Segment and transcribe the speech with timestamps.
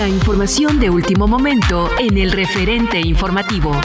[0.00, 3.78] La información de último momento en el referente informativo.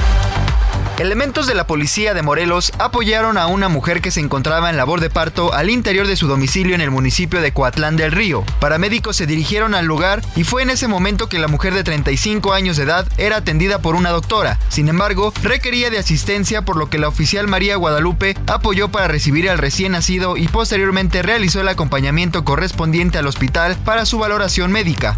[0.97, 5.01] Elementos de la policía de Morelos apoyaron a una mujer que se encontraba en labor
[5.01, 8.45] de parto al interior de su domicilio en el municipio de Coatlán del Río.
[8.61, 12.53] Paramédicos se dirigieron al lugar y fue en ese momento que la mujer de 35
[12.53, 14.57] años de edad era atendida por una doctora.
[14.69, 19.49] Sin embargo, requería de asistencia por lo que la oficial María Guadalupe apoyó para recibir
[19.49, 25.17] al recién nacido y posteriormente realizó el acompañamiento correspondiente al hospital para su valoración médica.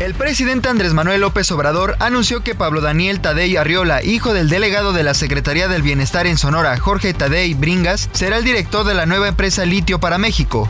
[0.00, 4.92] El presidente Andrés Manuel López Obrador anunció que Pablo Daniel Tadei Arriola, hijo del delegado
[4.92, 9.06] de la Secretaría del Bienestar en Sonora, Jorge Tadei Bringas, será el director de la
[9.06, 10.68] nueva empresa Litio para México.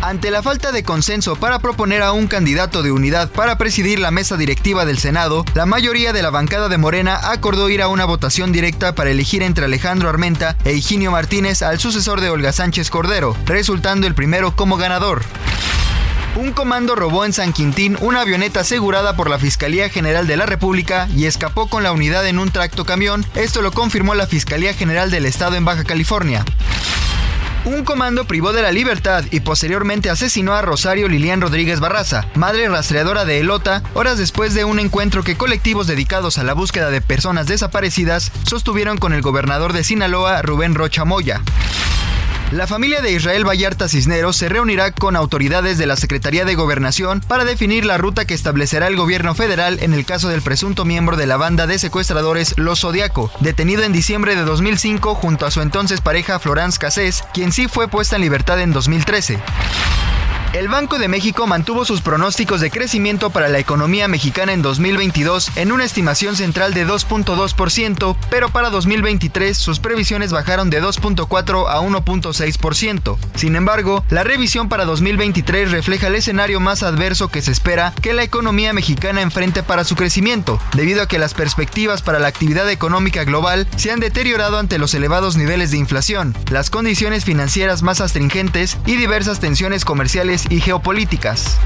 [0.00, 4.12] Ante la falta de consenso para proponer a un candidato de unidad para presidir la
[4.12, 8.04] mesa directiva del Senado, la mayoría de la bancada de Morena acordó ir a una
[8.04, 12.90] votación directa para elegir entre Alejandro Armenta e Higinio Martínez al sucesor de Olga Sánchez
[12.90, 15.22] Cordero, resultando el primero como ganador.
[16.36, 20.46] Un comando robó en San Quintín una avioneta asegurada por la Fiscalía General de la
[20.46, 23.24] República y escapó con la unidad en un tracto camión.
[23.36, 26.44] Esto lo confirmó la Fiscalía General del Estado en Baja California.
[27.64, 32.68] Un comando privó de la libertad y posteriormente asesinó a Rosario Lilian Rodríguez Barraza, madre
[32.68, 37.00] rastreadora de Elota, horas después de un encuentro que colectivos dedicados a la búsqueda de
[37.00, 41.40] personas desaparecidas sostuvieron con el gobernador de Sinaloa, Rubén Rocha Moya.
[42.50, 47.20] La familia de Israel Vallarta Cisneros se reunirá con autoridades de la Secretaría de Gobernación
[47.20, 51.16] para definir la ruta que establecerá el gobierno federal en el caso del presunto miembro
[51.16, 55.62] de la banda de secuestradores Los Zodiaco, detenido en diciembre de 2005 junto a su
[55.62, 59.40] entonces pareja Florence Cassés, quien sí fue puesta en libertad en 2013.
[60.54, 65.50] El Banco de México mantuvo sus pronósticos de crecimiento para la economía mexicana en 2022
[65.56, 71.80] en una estimación central de 2.2%, pero para 2023 sus previsiones bajaron de 2.4 a
[71.80, 73.16] 1.6%.
[73.34, 78.12] Sin embargo, la revisión para 2023 refleja el escenario más adverso que se espera que
[78.12, 82.70] la economía mexicana enfrente para su crecimiento, debido a que las perspectivas para la actividad
[82.70, 88.00] económica global se han deteriorado ante los elevados niveles de inflación, las condiciones financieras más
[88.00, 91.58] astringentes y diversas tensiones comerciales y geopolíticas.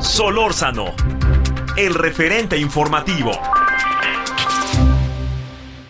[0.00, 0.94] Solórzano,
[1.76, 3.32] el referente informativo.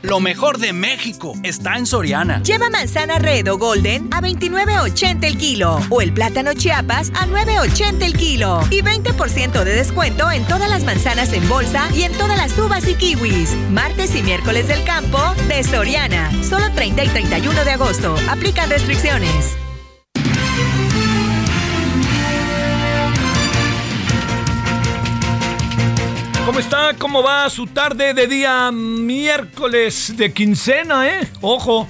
[0.02, 2.42] Lo mejor de México está en Soriana.
[2.42, 8.02] Lleva manzana red o golden a 29.80 el kilo o el plátano chiapas a 9.80
[8.02, 12.38] el kilo y 20% de descuento en todas las manzanas en bolsa y en todas
[12.38, 13.54] las uvas y kiwis.
[13.70, 16.30] Martes y miércoles del campo de Soriana.
[16.42, 18.16] Solo 30 y 31 de agosto.
[18.30, 19.58] Aplican restricciones.
[26.48, 26.94] ¿Cómo está?
[26.96, 31.28] ¿Cómo va su tarde de día miércoles de quincena, eh?
[31.42, 31.86] Ojo,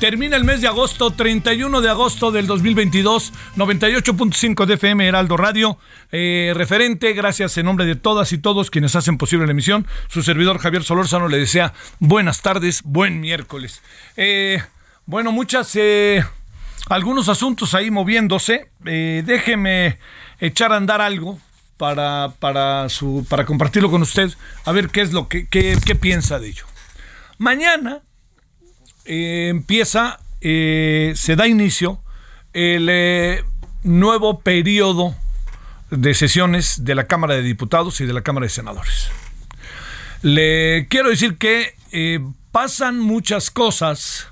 [0.00, 5.78] termina el mes de agosto, 31 de agosto del 2022, 98.5 de FM Heraldo Radio.
[6.10, 9.86] Eh, referente, gracias en nombre de todas y todos quienes hacen posible la emisión.
[10.08, 13.80] Su servidor Javier Solórzano le desea buenas tardes, buen miércoles.
[14.16, 14.60] Eh,
[15.06, 16.24] bueno, muchas, eh,
[16.88, 18.72] algunos asuntos ahí moviéndose.
[18.80, 19.98] déjeme
[20.40, 21.38] echar a andar algo
[21.80, 24.30] para, para, su, para compartirlo con usted,
[24.66, 26.66] a ver qué es lo que qué, qué piensa de ello.
[27.38, 28.02] Mañana
[29.06, 32.02] eh, empieza, eh, se da inicio
[32.52, 33.44] el eh,
[33.82, 35.16] nuevo periodo
[35.90, 39.10] de sesiones de la Cámara de Diputados y de la Cámara de Senadores.
[40.20, 41.76] Le quiero decir que
[42.52, 44.28] pasan muchas cosas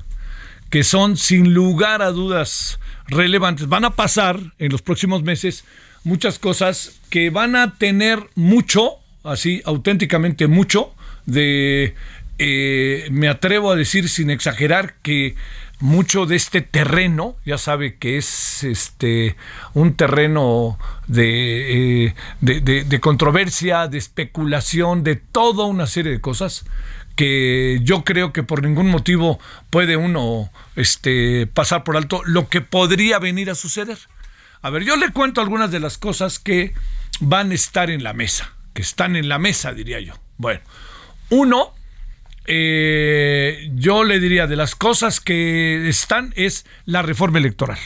[0.69, 3.69] que son sin lugar a dudas relevantes.
[3.69, 5.65] Van a pasar en los próximos meses
[6.09, 10.95] muchas cosas que van a tener mucho, así auténticamente mucho,
[11.27, 11.95] de,
[12.39, 15.37] eh, me atrevo a decir sin exagerar que
[15.81, 19.37] mucho de este terreno, ya sabe que es este
[19.75, 26.65] un terreno de, eh, de, controversia, de especulación, de toda una serie de cosas
[27.17, 29.39] que yo creo que por ningún motivo
[29.71, 33.99] puede uno este, pasar por alto lo que podría venir a suceder.
[34.63, 36.75] A ver, yo le cuento algunas de las cosas que
[37.21, 40.15] van a estar en la mesa, que están en la mesa, diría yo.
[40.37, 40.61] Bueno,
[41.31, 41.75] uno,
[42.47, 47.79] eh, yo le diría de las cosas que están es la reforma electoral.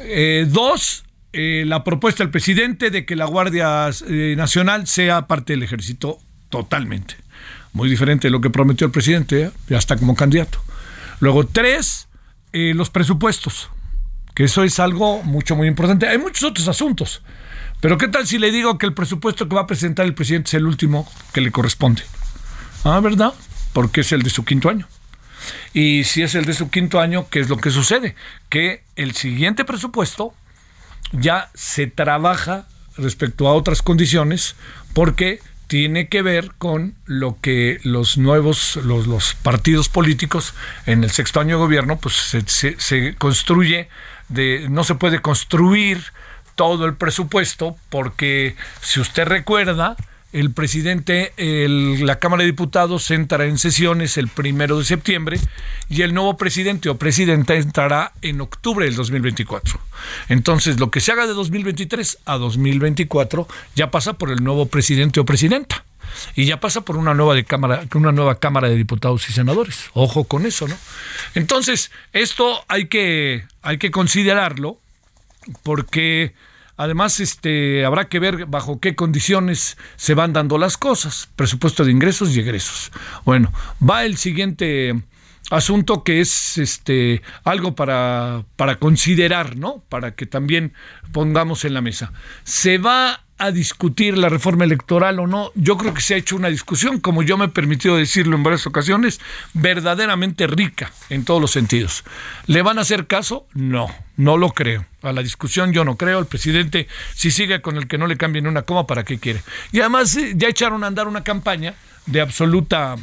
[0.00, 3.90] Eh, dos, eh, la propuesta del presidente de que la Guardia
[4.36, 6.18] Nacional sea parte del ejército
[6.48, 7.16] totalmente.
[7.72, 10.62] Muy diferente de lo que prometió el presidente, ya está como candidato.
[11.20, 12.08] Luego, tres,
[12.52, 13.70] los presupuestos
[14.34, 16.08] que eso es algo mucho, muy importante.
[16.08, 17.22] Hay muchos otros asuntos,
[17.80, 20.48] pero ¿qué tal si le digo que el presupuesto que va a presentar el presidente
[20.48, 22.02] es el último que le corresponde?
[22.84, 23.34] Ah, ¿verdad?
[23.72, 24.88] Porque es el de su quinto año.
[25.72, 28.14] Y si es el de su quinto año, ¿qué es lo que sucede?
[28.48, 30.34] Que el siguiente presupuesto
[31.12, 32.66] ya se trabaja
[32.96, 34.56] respecto a otras condiciones
[34.92, 40.52] porque tiene que ver con lo que los nuevos, los, los partidos políticos
[40.84, 43.88] en el sexto año de gobierno, pues se, se construye
[44.68, 46.02] no se puede construir
[46.56, 49.94] todo el presupuesto porque si usted recuerda,
[50.32, 55.40] el presidente, la Cámara de Diputados entrará en sesiones el primero de septiembre
[55.88, 59.80] y el nuevo presidente o presidenta entrará en octubre del 2024.
[60.28, 65.20] Entonces, lo que se haga de 2023 a 2024 ya pasa por el nuevo presidente
[65.20, 65.84] o presidenta
[66.34, 69.90] y ya pasa por una nueva de cámara, una nueva cámara de diputados y senadores.
[69.94, 70.76] Ojo con eso, ¿no?
[71.34, 74.78] Entonces, esto hay que, hay que considerarlo
[75.62, 76.34] porque
[76.80, 81.92] además este habrá que ver bajo qué condiciones se van dando las cosas, presupuesto de
[81.92, 82.90] ingresos y egresos.
[83.26, 83.52] Bueno,
[83.86, 84.98] va el siguiente
[85.50, 89.84] asunto que es este algo para, para considerar, ¿no?
[89.90, 90.72] Para que también
[91.12, 92.14] pongamos en la mesa.
[92.44, 95.50] Se va a discutir la reforma electoral o no.
[95.54, 98.42] Yo creo que se ha hecho una discusión, como yo me he permitido decirlo en
[98.42, 99.18] varias ocasiones,
[99.54, 102.04] verdaderamente rica en todos los sentidos.
[102.46, 103.46] ¿Le van a hacer caso?
[103.54, 104.84] No, no lo creo.
[105.02, 106.18] A la discusión yo no creo.
[106.18, 109.42] El presidente, si sigue con el que no le cambien una coma, ¿para qué quiere?
[109.72, 112.96] Y además eh, ya echaron a andar una campaña de absoluta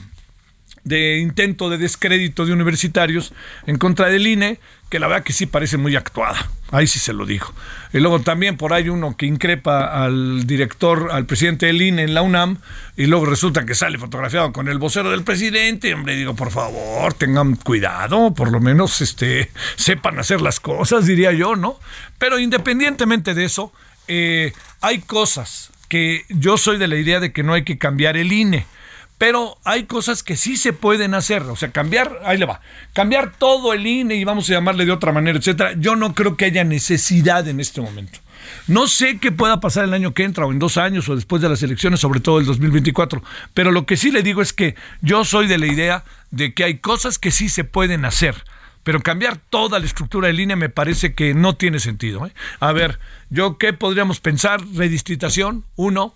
[0.88, 3.34] de intento de descrédito de universitarios
[3.66, 6.50] en contra del INE, que la verdad que sí parece muy actuada.
[6.72, 7.54] Ahí sí se lo digo.
[7.94, 12.14] Y luego también por ahí uno que increpa al director, al presidente del INE en
[12.14, 12.60] la UNAM,
[12.96, 15.94] y luego resulta que sale fotografiado con el vocero del presidente.
[15.94, 21.32] Hombre, digo, por favor, tengan cuidado, por lo menos este, sepan hacer las cosas, diría
[21.34, 21.80] yo, ¿no?
[22.18, 23.74] Pero independientemente de eso,
[24.08, 28.18] eh, hay cosas que yo soy de la idea de que no hay que cambiar
[28.18, 28.66] el INE
[29.18, 32.62] pero hay cosas que sí se pueden hacer, o sea, cambiar, ahí le va,
[32.94, 35.74] cambiar todo el INE y vamos a llamarle de otra manera, etcétera.
[35.78, 38.20] Yo no creo que haya necesidad en este momento.
[38.68, 41.42] No sé qué pueda pasar el año que entra o en dos años o después
[41.42, 44.76] de las elecciones, sobre todo el 2024, pero lo que sí le digo es que
[45.02, 48.36] yo soy de la idea de que hay cosas que sí se pueden hacer,
[48.84, 52.26] pero cambiar toda la estructura del INE me parece que no tiene sentido.
[52.26, 52.34] ¿eh?
[52.60, 56.14] A ver, yo qué podríamos pensar, redistritación, uno,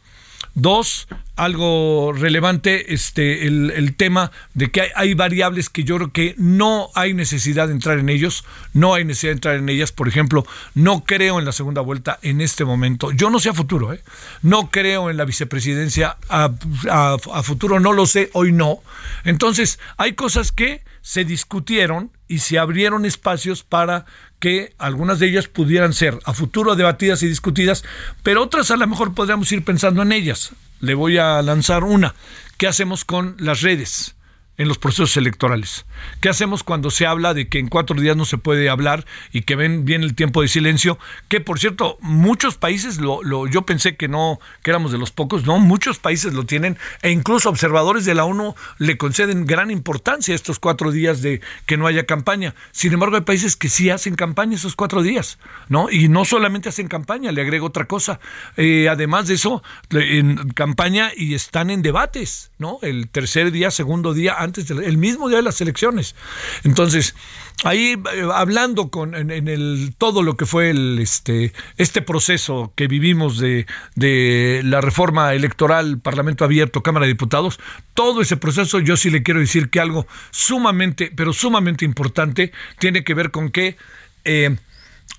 [0.54, 6.90] Dos, algo relevante, este, el, tema de que hay, variables que yo creo que no
[6.94, 8.44] hay necesidad de entrar en ellos,
[8.74, 9.92] no hay necesidad de entrar en ellas.
[9.92, 13.12] Por ejemplo, no creo en la segunda vuelta en este momento.
[13.12, 14.02] Yo no sé a futuro, ¿eh?
[14.42, 16.52] no creo en la vicepresidencia a,
[16.90, 18.80] a futuro, no lo sé, hoy no.
[19.24, 24.06] Entonces, hay cosas que se discutieron y se abrieron espacios para
[24.42, 27.86] que algunas de ellas pudieran ser a futuro debatidas y discutidas,
[28.24, 30.52] pero otras a lo mejor podríamos ir pensando en ellas.
[30.82, 32.16] Le voy a lanzar una.
[32.58, 34.16] ¿Qué hacemos con las redes?
[34.58, 35.86] En los procesos electorales.
[36.20, 39.42] ¿Qué hacemos cuando se habla de que en cuatro días no se puede hablar y
[39.42, 41.00] que ven bien el tiempo de silencio?
[41.30, 45.12] Que por cierto, muchos países lo, lo, yo pensé que no, que éramos de los
[45.12, 49.72] pocos, no, muchos países lo tienen e incluso observadores de la ONU le conceden gran
[49.72, 52.54] importancia a estos cuatro días de que no haya campaña.
[52.72, 55.40] Sin embargo, hay países que sí hacen campaña esos cuatro días,
[55.70, 55.90] ¿no?
[55.90, 58.20] Y no solamente hacen campaña, le agrego otra cosa.
[58.58, 62.80] Eh, además de eso, en campaña y están en debates, ¿no?
[62.82, 66.16] El tercer día, segundo día, antes del mismo día de las elecciones.
[66.64, 67.16] Entonces,
[67.64, 72.88] ahí eh, hablando con en, el todo lo que fue el este este proceso que
[72.88, 77.60] vivimos de, de la reforma electoral, Parlamento abierto, Cámara de Diputados,
[77.94, 83.04] todo ese proceso yo sí le quiero decir que algo sumamente, pero sumamente importante tiene
[83.04, 83.78] que ver con que
[84.26, 84.56] eh,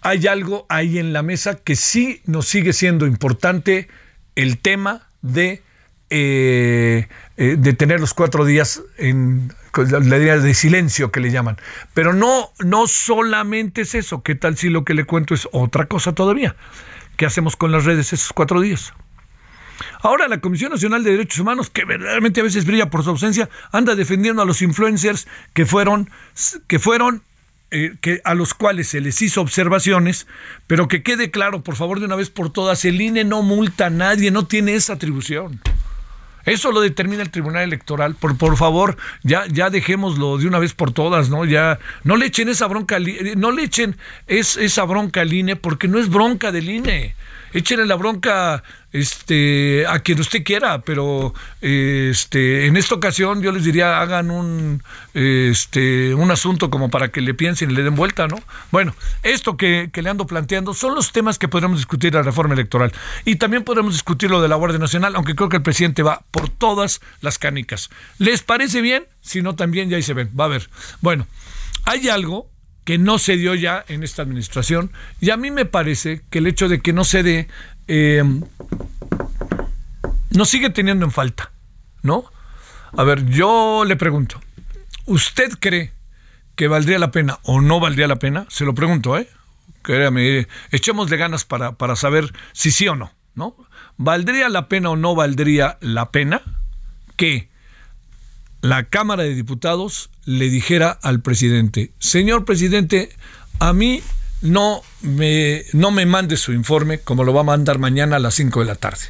[0.00, 3.88] hay algo ahí en la mesa que sí nos sigue siendo importante
[4.34, 5.62] el tema de
[6.14, 11.56] eh, eh, de tener los cuatro días en la idea de silencio que le llaman.
[11.94, 14.22] Pero no, no solamente es eso.
[14.22, 16.54] ¿Qué tal si lo que le cuento es otra cosa todavía?
[17.16, 18.92] ¿Qué hacemos con las redes esos cuatro días?
[20.02, 23.48] Ahora la Comisión Nacional de Derechos Humanos, que verdaderamente a veces brilla por su ausencia,
[23.72, 26.10] anda defendiendo a los influencers que fueron,
[26.66, 27.22] que fueron
[27.70, 30.26] eh, que, a los cuales se les hizo observaciones,
[30.66, 33.86] pero que quede claro, por favor, de una vez por todas, el INE no multa
[33.86, 35.58] a nadie, no tiene esa atribución.
[36.44, 38.14] Eso lo determina el Tribunal Electoral.
[38.14, 41.44] Por, por favor, ya, ya dejémoslo de una vez por todas, ¿no?
[41.44, 42.98] Ya no le echen esa bronca,
[43.36, 43.96] no le echen
[44.26, 47.14] es, esa bronca al INE porque no es bronca del INE
[47.52, 53.64] échenle la bronca este a quien usted quiera, pero este en esta ocasión yo les
[53.64, 54.82] diría hagan un
[55.14, 58.38] este un asunto como para que le piensen y le den vuelta, ¿no?
[58.70, 62.54] Bueno, esto que, que le ando planteando son los temas que podremos discutir la reforma
[62.54, 62.92] electoral
[63.24, 66.22] y también podremos discutir lo de la Guardia Nacional, aunque creo que el presidente va
[66.30, 67.88] por todas las canicas.
[68.18, 69.06] ¿Les parece bien?
[69.22, 70.68] Si no, también ya ahí se ven, va a ver.
[71.00, 71.26] Bueno,
[71.84, 72.51] hay algo
[72.84, 74.90] que no se dio ya en esta administración.
[75.20, 77.48] Y a mí me parece que el hecho de que no se dé
[77.88, 78.24] eh,
[80.30, 81.52] nos sigue teniendo en falta,
[82.02, 82.24] ¿no?
[82.96, 84.40] A ver, yo le pregunto,
[85.06, 85.92] ¿usted cree
[86.56, 88.46] que valdría la pena o no valdría la pena?
[88.48, 89.28] Se lo pregunto, ¿eh?
[89.82, 93.56] Créame, echémosle ganas para, para saber si sí o no, ¿no?
[93.96, 96.42] ¿Valdría la pena o no valdría la pena
[97.16, 97.48] que
[98.62, 103.10] la Cámara de Diputados le dijera al presidente, señor presidente,
[103.58, 104.02] a mí
[104.40, 108.34] no me, no me mande su informe como lo va a mandar mañana a las
[108.34, 109.04] 5 de la tarde.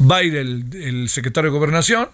[0.00, 2.08] Va a ir el, el secretario de Gobernación,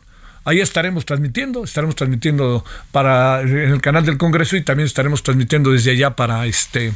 [0.49, 5.73] Ahí estaremos transmitiendo, estaremos transmitiendo para en el canal del Congreso y también estaremos transmitiendo
[5.73, 6.95] desde allá para este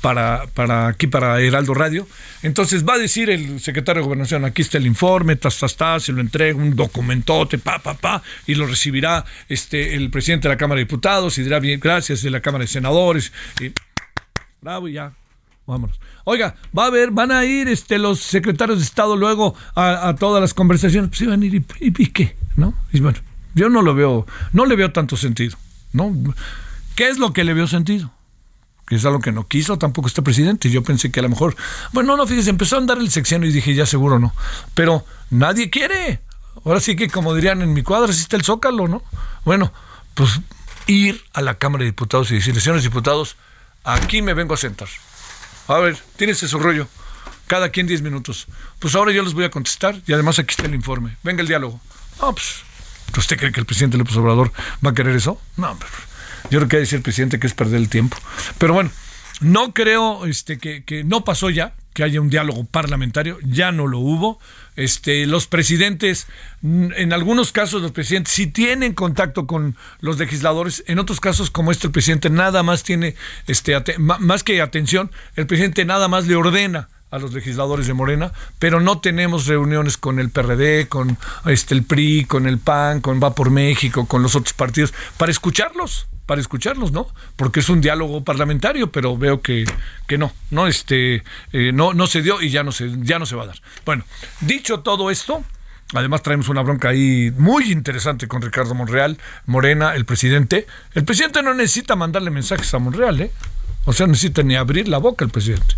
[0.00, 2.08] para para aquí para Heraldo Radio.
[2.42, 6.02] Entonces va a decir el secretario de Gobernación, aquí está el informe, tas tas tas,
[6.02, 10.54] se lo entrega un documentote, pa pa pa y lo recibirá este el presidente de
[10.54, 13.70] la Cámara de Diputados y dirá bien, gracias de la Cámara de Senadores y
[14.60, 15.12] bravo y ya.
[15.68, 16.00] Vámonos.
[16.30, 20.42] Oiga, va a haber, van a ir este, los secretarios de Estado luego a, todas
[20.42, 21.08] las conversaciones.
[21.08, 22.74] Pues iban a ir y, y, qué, ¿no?
[22.92, 23.18] Y bueno,
[23.54, 25.56] yo no lo veo, no le veo tanto sentido,
[25.94, 26.14] ¿no?
[26.96, 28.12] ¿Qué es lo que le veo sentido?
[28.86, 30.68] Que es algo que no quiso tampoco este presidente.
[30.68, 31.56] Yo pensé que a lo mejor,
[31.94, 34.34] bueno, no, fíjese, empezó a andar el sección y dije, ya seguro no.
[34.74, 36.20] Pero nadie quiere.
[36.62, 39.02] Ahora sí que, como dirían en mi cuadra, está el zócalo, ¿no?
[39.46, 39.72] Bueno,
[40.12, 40.40] pues
[40.88, 43.36] ir a la Cámara de Diputados y decirle, señores diputados,
[43.82, 44.88] aquí me vengo a sentar.
[45.68, 46.88] A ver, tienes su rollo.
[47.46, 48.46] Cada quien 10 minutos.
[48.78, 51.16] Pues ahora yo les voy a contestar y además aquí está el informe.
[51.22, 51.80] Venga el diálogo.
[52.20, 52.62] Ah, pues,
[53.16, 54.52] ¿usted cree que el presidente López Obrador
[54.84, 55.40] va a querer eso?
[55.56, 55.78] No,
[56.50, 58.16] yo creo que decir el presidente que es perder el tiempo.
[58.58, 58.90] Pero bueno,
[59.40, 63.88] no creo este, que, que no pasó ya, que haya un diálogo parlamentario, ya no
[63.88, 64.38] lo hubo.
[64.76, 66.28] Este, los presidentes,
[66.62, 71.50] mm, en algunos casos los presidentes sí tienen contacto con los legisladores, en otros casos
[71.50, 73.16] como este el presidente nada más tiene,
[73.48, 78.32] este, más que atención, el presidente nada más le ordena a los legisladores de Morena,
[78.60, 83.20] pero no tenemos reuniones con el PRD, con este el PRI, con el PAN, con
[83.20, 87.08] Va por México, con los otros partidos para escucharlos para escucharlos, ¿no?
[87.36, 89.64] Porque es un diálogo parlamentario, pero veo que,
[90.06, 93.24] que no, no, este, eh, no, no se dio y ya no se, ya no
[93.24, 93.62] se va a dar.
[93.86, 94.04] Bueno,
[94.42, 95.42] dicho todo esto,
[95.94, 99.16] Además traemos una bronca ahí muy interesante con Ricardo Monreal,
[99.46, 100.66] Morena, el presidente.
[100.92, 103.32] El presidente no necesita mandarle mensajes a Monreal, ¿eh?
[103.86, 105.76] O sea, necesita ni abrir la boca el presidente.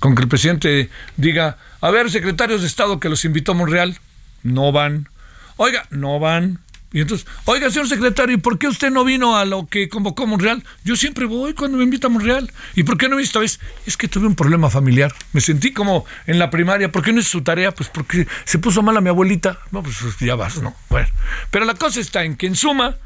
[0.00, 3.98] Con que el presidente diga, a ver, secretarios de Estado que los invitó Monreal,
[4.42, 5.10] no van.
[5.58, 6.60] Oiga, no van.
[6.92, 10.26] Y entonces, oiga, señor secretario, ¿y por qué usted no vino a lo que convocó
[10.26, 10.62] Monreal?
[10.84, 12.52] Yo siempre voy cuando me invita a Monreal.
[12.74, 13.60] ¿Y por qué no esta vez?
[13.86, 15.14] Es que tuve un problema familiar.
[15.32, 16.92] Me sentí como en la primaria.
[16.92, 17.72] ¿Por qué no hice su tarea?
[17.72, 19.58] Pues porque se puso mal a mi abuelita.
[19.70, 20.74] No, pues ya vas, ¿no?
[20.90, 21.08] Bueno.
[21.50, 22.96] Pero la cosa está en que en suma,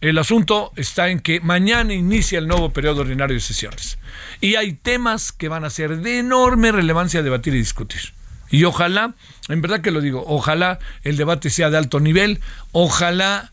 [0.00, 3.98] El asunto está en que mañana inicia el nuevo periodo ordinario de sesiones.
[4.40, 8.12] Y hay temas que van a ser de enorme relevancia debatir y discutir.
[8.50, 9.14] Y ojalá,
[9.48, 12.40] en verdad que lo digo, ojalá el debate sea de alto nivel,
[12.72, 13.50] ojalá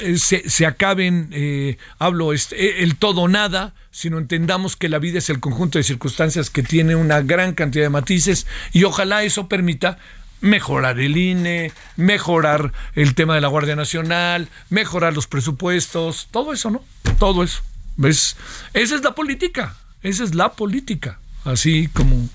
[0.00, 5.18] eh, se, acaben, eh, hablo, este, eh, el todo nada, sino entendamos que la vida
[5.18, 9.48] es el conjunto de circunstancias que tiene una gran cantidad de matices y ojalá eso
[9.48, 9.98] permita
[10.40, 16.70] mejorar el INE, mejorar el tema de la Guardia Nacional, mejorar los presupuestos, todo eso,
[16.70, 16.82] ¿no?
[17.18, 17.62] Todo eso.
[17.96, 18.36] ¿Ves?
[18.74, 21.18] Esa es la política, esa es la política.
[21.44, 22.28] Así como,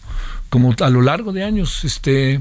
[0.54, 2.40] como a lo largo de años, este,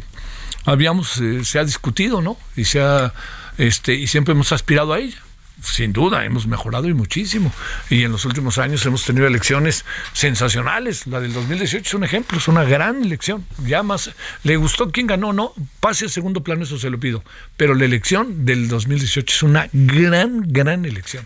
[0.67, 2.37] habíamos, eh, se ha discutido, ¿no?
[2.57, 3.15] Y se ha,
[3.57, 5.17] este, y siempre hemos aspirado a ella
[5.63, 7.51] sin duda, hemos mejorado y muchísimo.
[7.89, 11.07] Y en los últimos años hemos tenido elecciones sensacionales.
[11.07, 13.47] La del 2018 es un ejemplo, es una gran elección.
[13.65, 14.11] Ya más,
[14.43, 17.25] le gustó quién ganó, no, pase a segundo plano, eso se lo pido.
[17.57, 21.25] Pero la elección del 2018 es una gran, gran elección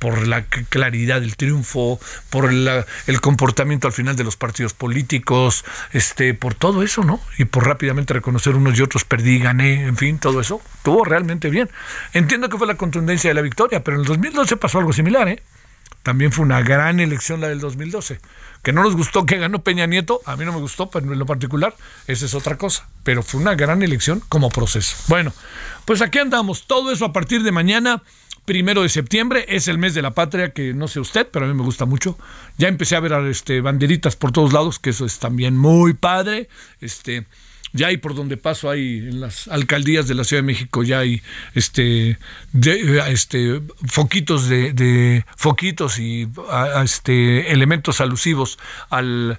[0.00, 6.34] por la claridad del triunfo, por el comportamiento al final de los partidos políticos, este,
[6.34, 7.20] por todo eso, ¿no?
[7.38, 11.50] Y por rápidamente reconocer unos y otros perdí, gané, en fin, todo eso, estuvo realmente
[11.50, 11.70] bien.
[12.14, 15.28] Entiendo que fue la contundencia de la victoria, pero en el 2012 pasó algo similar,
[15.28, 15.42] ¿eh?
[16.02, 18.20] También fue una gran elección la del 2012.
[18.62, 21.18] Que no nos gustó que ganó Peña Nieto, a mí no me gustó, pero en
[21.18, 21.74] lo particular,
[22.06, 22.88] esa es otra cosa.
[23.04, 24.96] Pero fue una gran elección como proceso.
[25.08, 25.32] Bueno,
[25.84, 28.02] pues aquí andamos, todo eso a partir de mañana
[28.50, 31.48] primero de septiembre, es el mes de la patria, que no sé usted, pero a
[31.48, 32.18] mí me gusta mucho.
[32.58, 36.48] Ya empecé a ver este, banderitas por todos lados, que eso es también muy padre.
[36.80, 37.26] Este,
[37.72, 41.00] ya hay por donde paso hay en las alcaldías de la Ciudad de México ya
[41.00, 41.22] hay
[41.54, 42.18] este
[43.08, 46.28] este foquitos de, de foquitos y
[46.84, 48.58] este elementos alusivos
[48.88, 49.38] al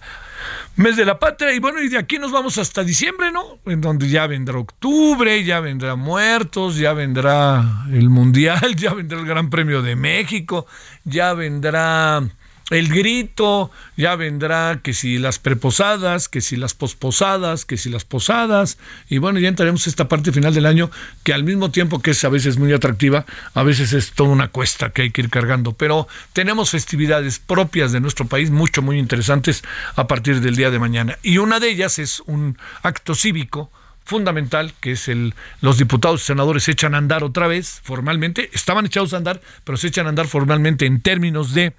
[0.75, 3.59] mes de la patria y bueno, y de aquí nos vamos hasta diciembre, ¿no?
[3.65, 9.25] En donde ya vendrá octubre, ya vendrá muertos, ya vendrá el mundial, ya vendrá el
[9.25, 10.65] Gran Premio de México,
[11.03, 12.23] ya vendrá
[12.71, 18.05] el grito, ya vendrá que si las preposadas, que si las posposadas, que si las
[18.05, 18.77] posadas,
[19.09, 20.89] y bueno, ya entraremos a esta parte final del año
[21.23, 24.47] que al mismo tiempo que es a veces muy atractiva, a veces es toda una
[24.47, 28.97] cuesta que hay que ir cargando, pero tenemos festividades propias de nuestro país, mucho, muy
[28.97, 29.63] interesantes
[29.97, 33.69] a partir del día de mañana, y una de ellas es un acto cívico,
[34.03, 38.49] fundamental, que es el los diputados y senadores se echan a andar otra vez formalmente,
[38.53, 41.73] estaban echados a andar, pero se echan a andar formalmente en términos de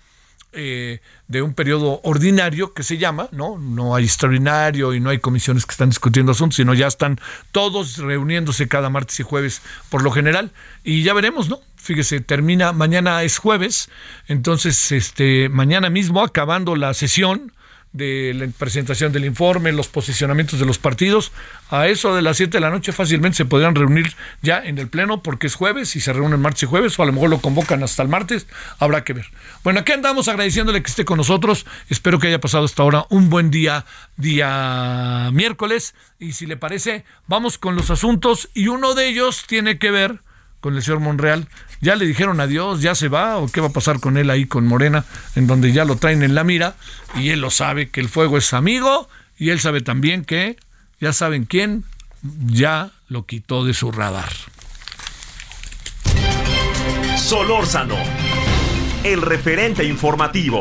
[0.52, 3.58] eh, de un periodo ordinario que se llama, ¿no?
[3.58, 7.18] No hay extraordinario y no hay comisiones que están discutiendo asuntos, sino ya están
[7.52, 10.50] todos reuniéndose cada martes y jueves por lo general
[10.84, 11.60] y ya veremos, ¿no?
[11.76, 13.88] Fíjese, termina, mañana es jueves,
[14.28, 17.52] entonces este mañana mismo acabando la sesión,
[17.92, 21.32] de la presentación del informe, los posicionamientos de los partidos,
[21.70, 24.88] a eso de las 7 de la noche fácilmente se podrían reunir ya en el
[24.88, 27.40] Pleno porque es jueves y se reúnen martes y jueves o a lo mejor lo
[27.40, 28.46] convocan hasta el martes,
[28.78, 29.26] habrá que ver.
[29.62, 33.30] Bueno, aquí andamos agradeciéndole que esté con nosotros, espero que haya pasado hasta ahora un
[33.30, 33.84] buen día,
[34.16, 35.94] día miércoles.
[36.18, 40.20] Y si le parece, vamos con los asuntos y uno de ellos tiene que ver
[40.62, 41.48] con el señor Monreal.
[41.82, 42.80] ¿Ya le dijeron adiós?
[42.80, 43.36] ¿Ya se va?
[43.36, 45.04] ¿O qué va a pasar con él ahí con Morena?
[45.34, 46.76] En donde ya lo traen en la mira
[47.16, 50.56] y él lo sabe que el fuego es amigo y él sabe también que,
[51.00, 51.84] ya saben quién,
[52.46, 54.32] ya lo quitó de su radar.
[57.18, 57.96] Solórzano,
[59.02, 60.60] el referente informativo.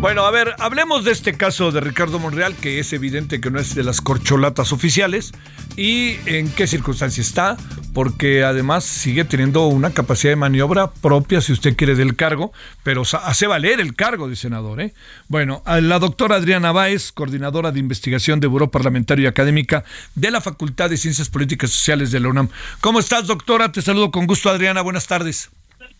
[0.00, 3.60] Bueno, a ver, hablemos de este caso de Ricardo Monreal, que es evidente que no
[3.60, 5.32] es de las corcholatas oficiales,
[5.76, 7.58] y en qué circunstancia está,
[7.92, 12.50] porque además sigue teniendo una capacidad de maniobra propia, si usted quiere, del cargo,
[12.82, 14.80] pero hace valer el cargo de senador.
[14.80, 14.94] ¿eh?
[15.28, 19.84] Bueno, a la doctora Adriana Báez, coordinadora de investigación de Buró Parlamentario y Académica
[20.14, 22.48] de la Facultad de Ciencias Políticas Sociales de la UNAM.
[22.80, 23.70] ¿Cómo estás, doctora?
[23.70, 24.80] Te saludo con gusto, Adriana.
[24.80, 25.50] Buenas tardes.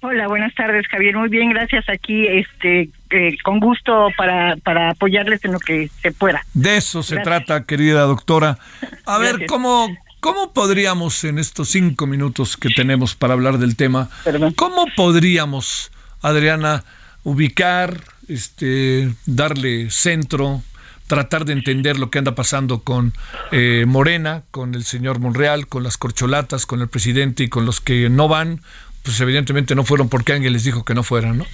[0.03, 1.15] Hola, buenas tardes, Javier.
[1.15, 1.87] Muy bien, gracias.
[1.91, 6.43] Aquí, este, eh, con gusto para, para apoyarles en lo que se pueda.
[6.55, 8.59] De eso se trata, querida doctora.
[9.05, 14.09] A ver, ¿cómo, ¿cómo podríamos en estos cinco minutos que tenemos para hablar del tema,
[14.57, 16.83] cómo podríamos, Adriana,
[17.23, 20.63] ubicar, este, darle centro,
[21.09, 23.13] tratar de entender lo que anda pasando con
[23.51, 27.81] eh, Morena, con el señor Monreal, con las corcholatas, con el presidente y con los
[27.81, 28.61] que no van,
[29.03, 31.47] pues evidentemente no fueron porque alguien les dijo que no fueran, ¿no?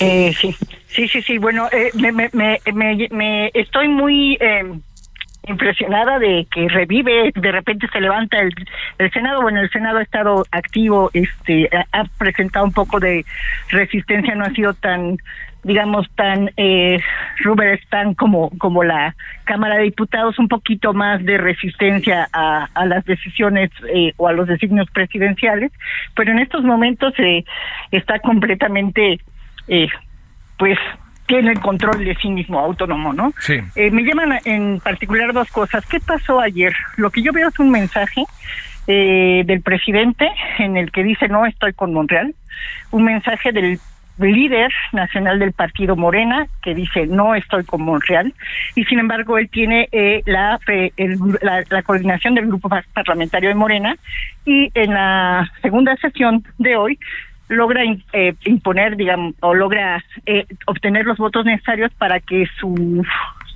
[0.00, 0.54] Eh, sí,
[0.88, 1.38] sí, sí, sí.
[1.38, 4.64] Bueno, eh, me, me, me, me, estoy muy eh,
[5.46, 8.54] impresionada de que revive, de repente se levanta el,
[8.98, 9.42] el Senado.
[9.42, 13.24] Bueno, el Senado ha estado activo, este, ha, presentado un poco de
[13.70, 15.18] resistencia, no ha sido tan
[15.64, 17.00] digamos tan eh,
[17.90, 23.04] tan como como la Cámara de Diputados un poquito más de resistencia a, a las
[23.04, 25.72] decisiones eh, o a los designios presidenciales
[26.14, 27.44] pero en estos momentos eh,
[27.90, 29.20] está completamente
[29.66, 29.88] eh,
[30.58, 30.78] pues
[31.26, 33.32] tiene el control de sí mismo autónomo, ¿no?
[33.38, 33.60] Sí.
[33.76, 35.84] Eh, me llaman en particular dos cosas.
[35.84, 36.72] ¿Qué pasó ayer?
[36.96, 38.24] Lo que yo veo es un mensaje
[38.86, 40.26] eh, del presidente
[40.58, 42.34] en el que dice no estoy con Montreal,
[42.90, 43.78] un mensaje del
[44.18, 48.34] líder nacional del partido Morena que dice no estoy con Montreal
[48.74, 50.58] y sin embargo él tiene eh, la,
[51.42, 53.96] la, la coordinación del grupo parlamentario de Morena
[54.44, 56.98] y en la segunda sesión de hoy
[57.48, 63.04] logra eh, imponer, digamos, o logra eh, obtener los votos necesarios para que su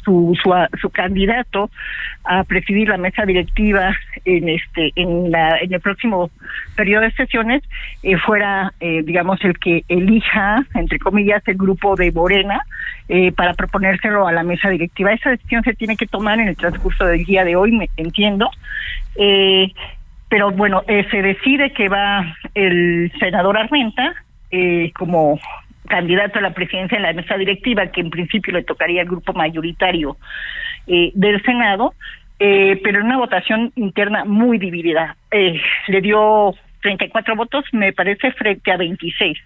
[0.05, 0.37] su,
[0.81, 1.71] su, candidato
[2.25, 6.31] a presidir la mesa directiva en este en la en el próximo
[6.77, 7.63] periodo de sesiones
[8.03, 12.61] eh, fuera eh, digamos el que elija entre comillas el grupo de Morena
[13.09, 15.13] eh, para proponérselo a la mesa directiva.
[15.13, 18.51] Esa decisión se tiene que tomar en el transcurso del día de hoy me entiendo.
[20.29, 24.15] Pero bueno, se decide que va el senador Armenta
[24.95, 25.39] como
[25.93, 29.35] candidato a la presidencia de la mesa directiva, que en principio le tocaría al grupo
[29.35, 30.17] mayoritario
[30.87, 31.93] eh, del Senado,
[32.39, 35.17] pero en una votación interna muy dividida.
[35.31, 39.39] le dio 34 votos, me parece, frente a 26.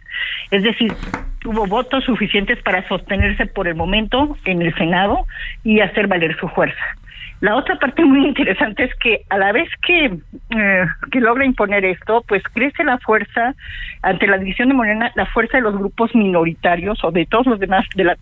[0.51, 0.95] Es decir,
[1.41, 5.27] tuvo votos suficientes para sostenerse por el momento en el Senado
[5.63, 6.97] y hacer valer su fuerza.
[7.40, 11.85] La otra parte muy interesante es que a la vez que, eh, que logra imponer
[11.85, 13.55] esto, pues crece la fuerza
[14.03, 17.61] ante la división de Morena, la fuerza de los grupos minoritarios o de todos los
[17.61, 18.18] demás, de las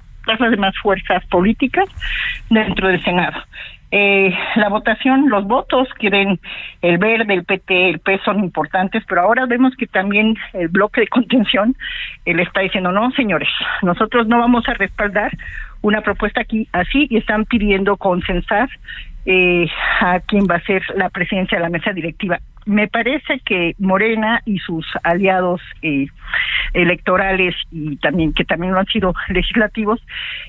[0.50, 1.88] demás fuerzas políticas
[2.50, 3.40] dentro del Senado.
[3.96, 6.40] Eh, la votación, los votos quieren
[6.82, 11.02] el verde, el PT, el P son importantes, pero ahora vemos que también el bloque
[11.02, 11.76] de contención
[12.24, 13.48] le está diciendo, no, señores,
[13.82, 15.30] nosotros no vamos a respaldar
[15.84, 18.70] una propuesta aquí así y están pidiendo consensar
[19.26, 19.66] eh,
[20.00, 22.40] a quién va a ser la presidencia de la mesa directiva.
[22.64, 26.06] Me parece que Morena y sus aliados eh,
[26.72, 30.00] electorales y también que también lo han sido legislativos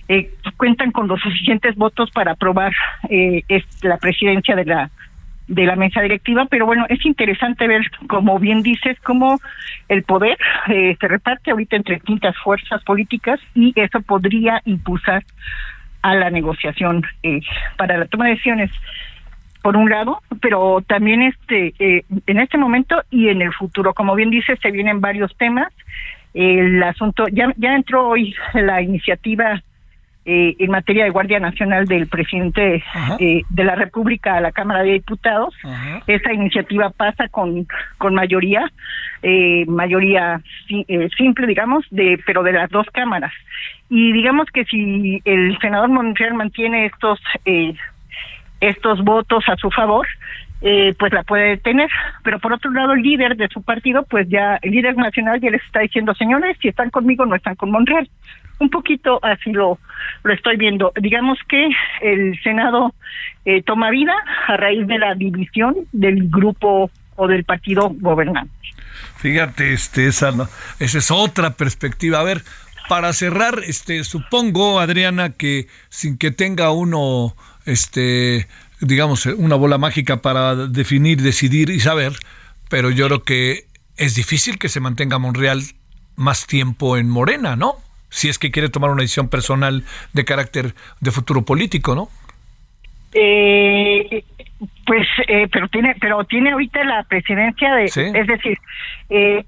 [0.08, 2.74] eh, cuentan con los suficientes votos para aprobar
[3.10, 3.44] eh,
[3.82, 4.90] la presidencia de la
[5.48, 9.40] de la mesa directiva, pero bueno, es interesante ver, como bien dices, cómo
[9.90, 15.24] el poder eh, se reparte ahorita entre distintas fuerzas políticas y eso podría impulsar
[16.02, 17.42] a la negociación eh,
[17.78, 18.72] para la toma de decisiones
[19.62, 24.14] por un lado, pero también este eh, en este momento y en el futuro, como
[24.14, 25.74] bien dices, se vienen varios temas.
[26.36, 29.64] El asunto ya ya entró hoy la iniciativa
[30.26, 32.84] eh, en materia de Guardia Nacional del presidente
[33.20, 35.54] eh, de la República a la Cámara de Diputados.
[36.08, 38.72] Esa iniciativa pasa con, con mayoría,
[39.22, 43.34] eh, mayoría eh, simple, digamos, de pero de las dos cámaras.
[43.90, 47.76] Y digamos que si el senador Monreal mantiene estos eh,
[48.62, 50.08] estos votos a su favor,
[50.62, 51.90] eh, pues la puede detener.
[52.24, 55.52] Pero por otro lado, el líder de su partido, pues ya, el líder nacional ya
[55.52, 58.10] les está diciendo, señores, si están conmigo, no están con Monreal
[58.60, 59.80] un poquito así lo,
[60.24, 60.92] lo estoy viendo.
[61.00, 61.70] Digamos que
[62.02, 62.94] el Senado
[63.46, 64.14] eh, toma vida
[64.48, 68.52] a raíz de la división del grupo o del partido gobernante.
[69.18, 70.34] Fíjate, este, esa,
[70.80, 72.20] esa es otra perspectiva.
[72.20, 72.42] A ver,
[72.88, 78.48] para cerrar, este, supongo, Adriana, que sin que tenga uno, este,
[78.80, 82.14] digamos, una bola mágica para definir, decidir y saber,
[82.70, 83.66] pero yo creo que
[83.98, 85.62] es difícil que se mantenga Monreal
[86.16, 87.76] más tiempo en Morena, ¿no?
[88.16, 92.08] Si es que quiere tomar una decisión personal de carácter de futuro político, ¿no?
[93.14, 94.24] Eh,
[94.86, 98.58] pues, eh, pero tiene, pero tiene ahorita la presidencia de, es decir,
[99.10, 99.44] eh,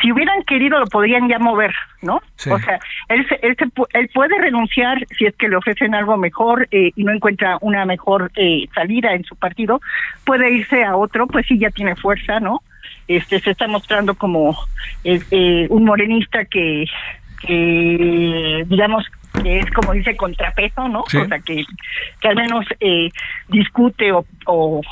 [0.00, 2.16] si hubieran querido lo podrían ya mover, ¿no?
[2.16, 3.56] O sea, él, él,
[3.92, 7.84] él puede renunciar si es que le ofrecen algo mejor eh, y no encuentra una
[7.84, 9.82] mejor eh, salida en su partido,
[10.24, 12.62] puede irse a otro, pues sí ya tiene fuerza, ¿no?
[13.08, 14.56] Este se está mostrando como
[15.04, 16.86] eh, un morenista que
[17.46, 19.04] que digamos
[19.42, 21.00] que es como dice contrapeso, ¿no?
[21.00, 21.64] O sea que,
[22.20, 23.10] que al menos eh,
[23.48, 24.82] discute o, o,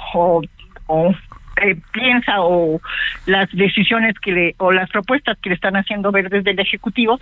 [0.86, 1.14] o,
[1.62, 2.80] eh, piensa o
[3.26, 7.20] las decisiones que le, o las propuestas que le están haciendo ver desde el Ejecutivo,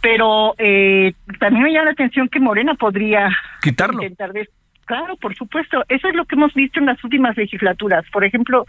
[0.00, 3.30] pero eh, también me llama la atención que Morena podría
[3.62, 4.02] quitarlo.
[4.02, 4.32] Intentar
[4.90, 5.84] Claro, por supuesto.
[5.88, 8.04] Eso es lo que hemos visto en las últimas legislaturas.
[8.10, 8.66] Por ejemplo,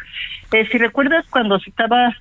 [0.51, 2.15] eh, si recuerdas cuando se estaba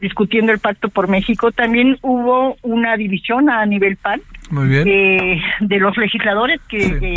[0.00, 4.86] discutiendo el pacto por México, también hubo una división a nivel PAN Muy bien.
[4.86, 7.14] Eh, de los legisladores que,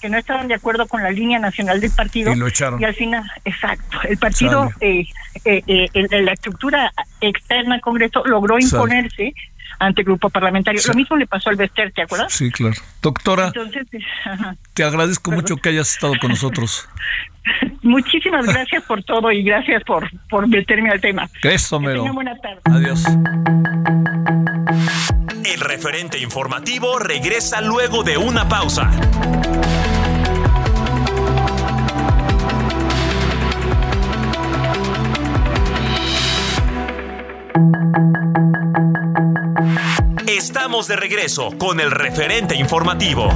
[0.00, 2.32] que, no estaban de acuerdo con la línea nacional del partido.
[2.32, 2.80] Y lo echaron.
[2.80, 5.04] Y al final, exacto, el partido, eh,
[5.44, 9.32] eh, eh, la estructura externa al Congreso logró imponerse
[9.82, 10.80] ante el grupo parlamentario.
[10.86, 12.32] Lo mismo le pasó al Bester, ¿te acuerdas?
[12.32, 12.74] Sí, claro.
[13.02, 13.52] Doctora,
[14.74, 16.88] te agradezco mucho que hayas estado con nosotros.
[17.82, 21.28] Muchísimas gracias por todo y gracias por, por meterme al tema.
[21.42, 22.04] Eso, Mero.
[22.12, 22.60] buena tarde.
[22.64, 23.04] Adiós.
[25.44, 28.90] El referente informativo regresa luego de una pausa.
[40.26, 43.28] Estamos de regreso con el referente informativo.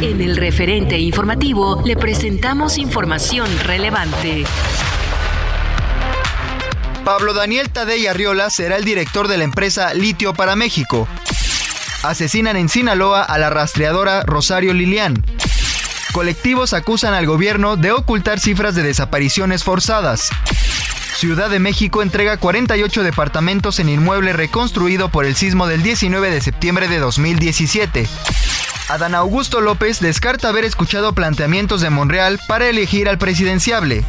[0.00, 4.44] En el referente informativo le presentamos información relevante.
[7.04, 11.08] Pablo Daniel Tadei Arriola será el director de la empresa Litio para México.
[12.02, 15.22] Asesinan en Sinaloa a la rastreadora Rosario Lilian.
[16.12, 20.30] Colectivos acusan al gobierno de ocultar cifras de desapariciones forzadas.
[21.14, 26.40] Ciudad de México entrega 48 departamentos en inmueble reconstruido por el sismo del 19 de
[26.40, 28.08] septiembre de 2017.
[28.88, 34.04] Adán Augusto López descarta haber escuchado planteamientos de Monreal para elegir al presidenciable.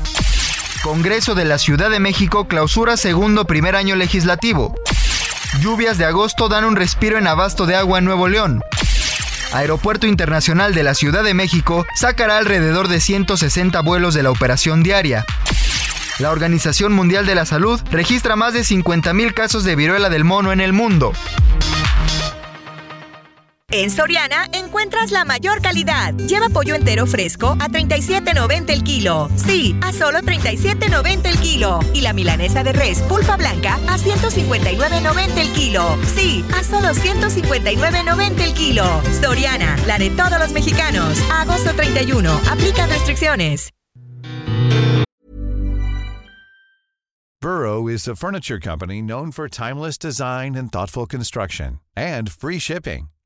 [0.82, 4.74] Congreso de la Ciudad de México clausura segundo primer año legislativo.
[5.60, 8.64] Lluvias de agosto dan un respiro en abasto de agua en Nuevo León.
[9.52, 14.82] Aeropuerto Internacional de la Ciudad de México sacará alrededor de 160 vuelos de la operación
[14.82, 15.26] diaria.
[16.20, 20.54] La Organización Mundial de la Salud registra más de 50.000 casos de viruela del mono
[20.54, 21.12] en el mundo.
[23.74, 26.14] En Soriana encuentras la mayor calidad.
[26.16, 29.30] Lleva pollo entero fresco a 37.90 el kilo.
[29.38, 31.80] Sí, a solo 37.90 el kilo.
[31.94, 35.98] Y la milanesa de res pulpa blanca a 159.90 el kilo.
[36.16, 38.84] Sí, a solo 159.90 el kilo.
[39.22, 41.18] Soriana, la de todos los mexicanos.
[41.32, 42.30] agosto 31.
[42.52, 43.72] Aplica restricciones.
[47.42, 53.11] Burrow is a furniture company known for timeless design and thoughtful construction and free shipping.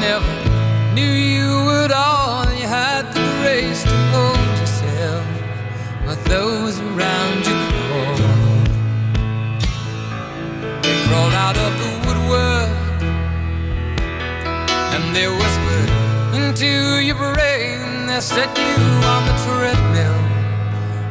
[0.00, 0.34] Never
[0.94, 2.44] knew you at all.
[2.60, 5.26] You had the grace to hold yourself
[6.04, 8.20] while those around you crawled.
[10.82, 13.02] They crawled out of the woodwork
[14.94, 15.90] and they whispered
[16.40, 16.70] into
[17.08, 18.06] your brain.
[18.06, 18.76] They set you
[19.14, 20.20] on the treadmill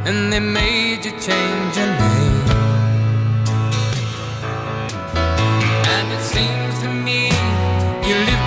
[0.07, 2.47] and they made you change your name.
[5.93, 6.68] And it seems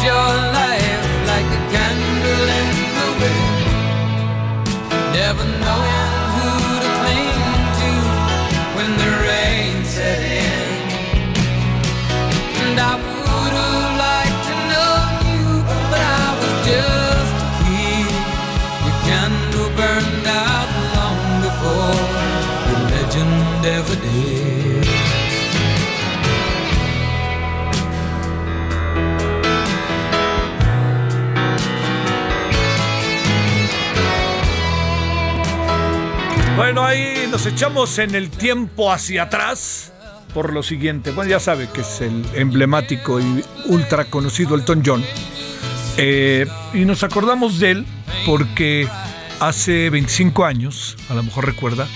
[0.05, 0.15] your
[0.59, 3.67] life like a candle in the wind,
[5.15, 5.92] never knowing
[36.57, 39.93] Bueno, ahí nos echamos en el tiempo hacia atrás
[40.35, 41.11] por lo siguiente.
[41.11, 45.05] Bueno, ya sabe que es el emblemático y ultra conocido Elton John.
[45.97, 47.87] Eh, y nos acordamos de él
[48.27, 48.89] porque
[49.41, 51.87] hace 25 años, a lo mejor recuerda,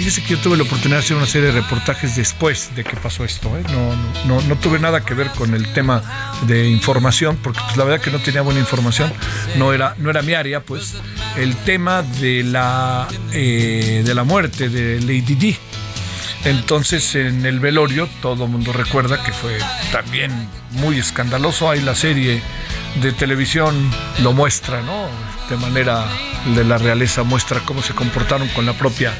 [0.00, 2.96] Fíjese que yo tuve la oportunidad de hacer una serie de reportajes después de que
[2.96, 3.54] pasó esto.
[3.58, 3.62] ¿eh?
[4.26, 6.02] No, no, tuve nada que ver con el tema
[6.46, 9.12] de información, porque pues, la verdad que no tenía buena información.
[9.56, 10.94] No era, no era mi área, pues.
[11.36, 15.56] El tema de la, eh, de la muerte de Lady Di.
[16.44, 19.58] Entonces en el velorio todo el mundo recuerda que fue
[19.92, 20.30] también
[20.72, 21.70] muy escandaloso.
[21.70, 22.42] Hay la serie
[22.96, 23.90] de televisión
[24.22, 25.06] lo muestra, ¿no?
[25.48, 26.04] De manera
[26.54, 29.12] de la realeza muestra cómo se comportaron con la propia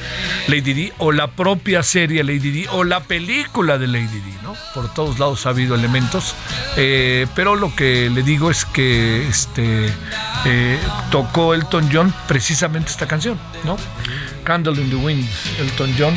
[0.48, 4.54] Lady Di o la propia serie Lady Di o la película de Lady Di, ¿no?
[4.74, 6.34] Por todos lados ha habido elementos,
[6.76, 9.92] eh, pero lo que le digo es que este
[10.44, 10.78] eh,
[11.10, 13.76] tocó Elton John precisamente esta canción, ¿no?
[14.44, 15.28] Candle in the Wind,
[15.58, 16.14] Elton John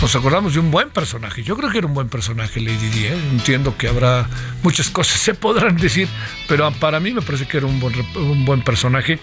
[0.00, 1.42] nos acordamos de un buen personaje.
[1.42, 3.06] Yo creo que era un buen personaje Lady Di.
[3.06, 3.18] ¿eh?
[3.32, 4.28] Entiendo que habrá
[4.62, 6.08] muchas cosas se podrán decir,
[6.48, 9.18] pero para mí me parece que era un buen, un buen personaje.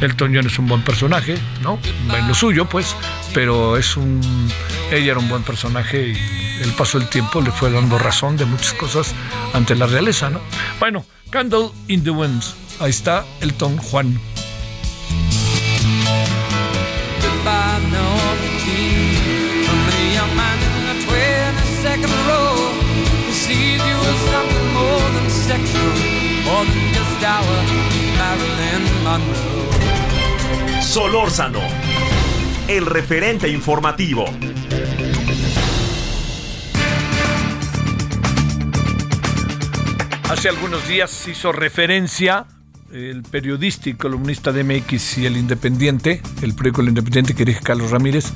[0.00, 1.78] Elton John es un buen personaje, ¿no?
[2.16, 2.96] En lo suyo, pues,
[3.32, 4.20] pero es un.
[4.90, 8.44] Ella era un buen personaje y el paso del tiempo le fue dando razón de
[8.44, 9.14] muchas cosas
[9.52, 10.40] ante la realeza, ¿no?
[10.80, 12.42] Bueno, Candle in the Wind.
[12.80, 14.18] Ahí está Elton Juan.
[21.94, 22.56] 22nd row
[23.26, 25.92] who sees you as something more than sexual,
[26.44, 27.62] more than just our
[28.18, 30.82] Marilyn Monroe.
[30.82, 31.60] Solórzano,
[32.66, 34.24] el referente informativo.
[40.28, 42.46] Hace algunos días hizo referencia
[42.94, 47.60] el periodista y columnista de MX y el Independiente, el periódico El Independiente que dirige
[47.60, 48.26] Carlos Ramírez,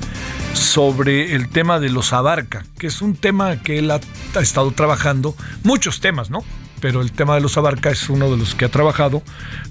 [0.53, 4.01] sobre el tema de los abarca, que es un tema que él ha,
[4.41, 6.43] estado trabajando, muchos temas, ¿no?
[6.81, 9.23] Pero el tema de los abarca es uno de los que ha trabajado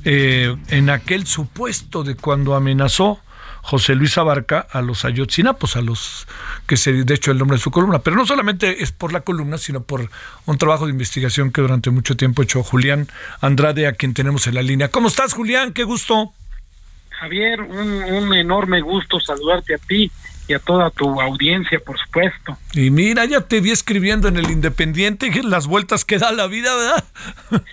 [0.05, 3.21] eh, en aquel supuesto de cuando amenazó
[3.69, 6.27] José Luis Abarca a los Ayotzinapos, a los
[6.67, 9.21] que se de hecho el nombre de su columna, pero no solamente es por la
[9.21, 10.09] columna, sino por
[10.47, 13.09] un trabajo de investigación que durante mucho tiempo ha hecho Julián
[13.43, 14.89] Andrade, a quien tenemos en la línea.
[14.89, 15.75] ¿Cómo estás, Julián?
[15.75, 16.33] Qué gusto.
[17.11, 20.11] Javier, un, un enorme gusto saludarte a ti
[20.47, 22.57] y a toda tu audiencia, por supuesto.
[22.73, 26.75] Y mira, ya te vi escribiendo en el Independiente las vueltas que da la vida,
[26.75, 27.05] ¿verdad?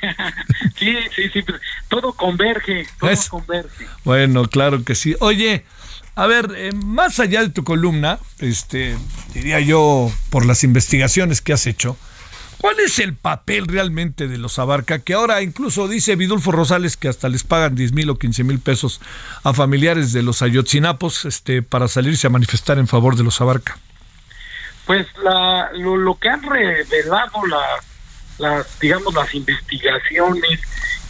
[0.78, 1.46] sí, sí, sí,
[1.88, 3.88] todo converge, todo Es- converge.
[4.04, 5.16] Bueno, claro que sí.
[5.22, 5.64] Oye,
[6.16, 8.98] a ver, eh, más allá de tu columna, este,
[9.34, 11.98] diría yo, por las investigaciones que has hecho,
[12.60, 15.00] ¿cuál es el papel realmente de los Abarca?
[15.00, 18.60] Que ahora incluso dice Vidulfo Rosales que hasta les pagan 10 mil o 15 mil
[18.60, 19.02] pesos
[19.44, 23.78] a familiares de los Ayotzinapos este, para salirse a manifestar en favor de los Abarca.
[24.86, 27.84] Pues la, lo, que han revelado la-
[28.38, 30.60] las, digamos, las investigaciones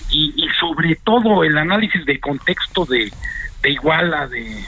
[0.09, 3.11] y, y sobre todo el análisis de contexto de,
[3.61, 4.63] de Iguala, de,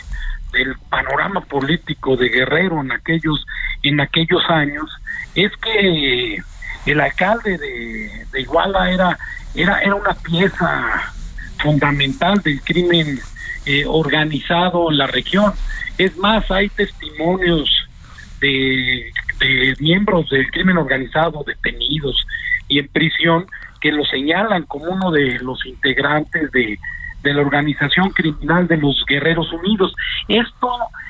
[0.51, 3.45] del panorama político de Guerrero en aquellos,
[3.83, 4.89] en aquellos años,
[5.35, 6.41] es que
[6.85, 9.17] el alcalde de, de Iguala era,
[9.53, 11.13] era, era una pieza
[11.59, 13.19] fundamental del crimen
[13.65, 15.53] eh, organizado en la región.
[15.97, 17.69] Es más, hay testimonios
[18.39, 22.25] de, de miembros del crimen organizado detenidos
[22.67, 23.47] y en prisión
[23.81, 26.79] que lo señalan como uno de los integrantes de,
[27.27, 29.93] de la organización criminal de los Guerreros Unidos.
[30.27, 30.69] Esto,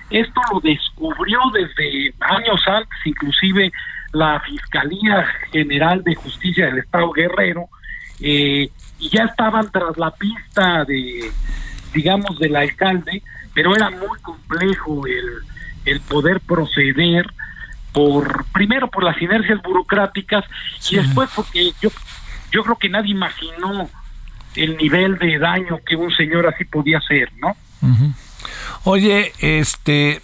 [0.10, 3.71] esto lo descubrió desde años antes, inclusive
[4.13, 7.69] la Fiscalía General de Justicia del Estado Guerrero,
[8.19, 11.32] eh, y ya estaban tras la pista de,
[11.93, 13.21] digamos, del alcalde,
[13.53, 15.25] pero era muy complejo el,
[15.86, 17.27] el poder proceder
[17.93, 20.45] por primero por las inercias burocráticas
[20.89, 21.89] y después porque yo
[22.51, 23.89] yo creo que nadie imaginó
[24.58, 27.56] el nivel de daño que un señor así podía hacer, ¿no?
[28.84, 30.22] Oye, este,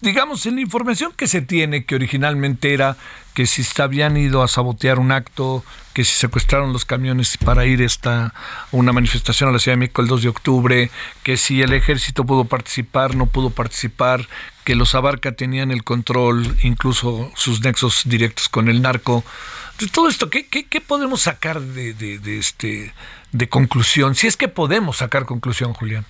[0.00, 2.96] digamos, en la información que se tiene, que originalmente era
[3.34, 7.66] que si se habían ido a sabotear un acto, que si secuestraron los camiones para
[7.66, 8.32] ir a
[8.70, 10.90] una manifestación a la Ciudad de México el 2 de octubre,
[11.24, 14.28] que si el ejército pudo participar, no pudo participar,
[14.64, 19.24] que los Abarca tenían el control, incluso sus nexos directos con el narco.
[19.78, 22.94] De todo esto, ¿qué, qué, qué podemos sacar de, de, de este,
[23.32, 24.14] de conclusión?
[24.14, 26.04] Si es que podemos sacar conclusión, Julián.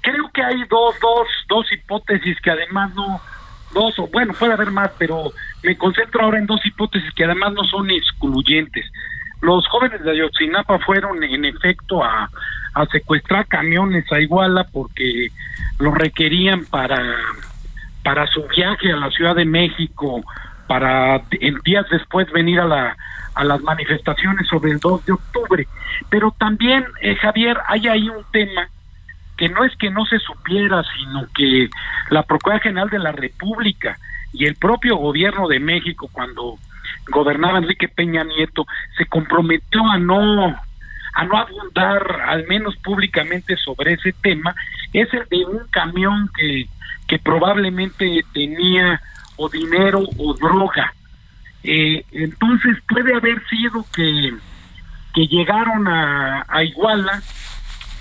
[0.00, 3.20] Creo que hay dos, dos, dos hipótesis que además no,
[3.72, 7.52] dos, o bueno, puede haber más, pero me concentro ahora en dos hipótesis que además
[7.52, 8.84] no son excluyentes.
[9.40, 12.30] Los jóvenes de Ayotzinapa fueron en efecto a,
[12.74, 15.28] a secuestrar camiones a Iguala porque
[15.78, 17.16] los requerían para,
[18.02, 20.22] para su viaje a la Ciudad de México,
[20.66, 22.96] para en días después venir a la
[23.34, 25.66] a las manifestaciones sobre el 2 de octubre.
[26.10, 28.68] Pero también, eh, Javier, hay ahí un tema
[29.36, 31.68] que no es que no se supiera, sino que
[32.10, 33.96] la Procuraduría General de la República
[34.32, 36.58] y el propio gobierno de México, cuando
[37.10, 40.54] gobernaba Enrique Peña Nieto, se comprometió a no
[41.14, 44.54] a no abundar, al menos públicamente, sobre ese tema,
[44.94, 46.66] es el de un camión que,
[47.06, 48.98] que probablemente tenía
[49.36, 50.92] o dinero o droga.
[51.64, 54.34] Eh, entonces puede haber sido que,
[55.14, 57.22] que llegaron a, a Iguala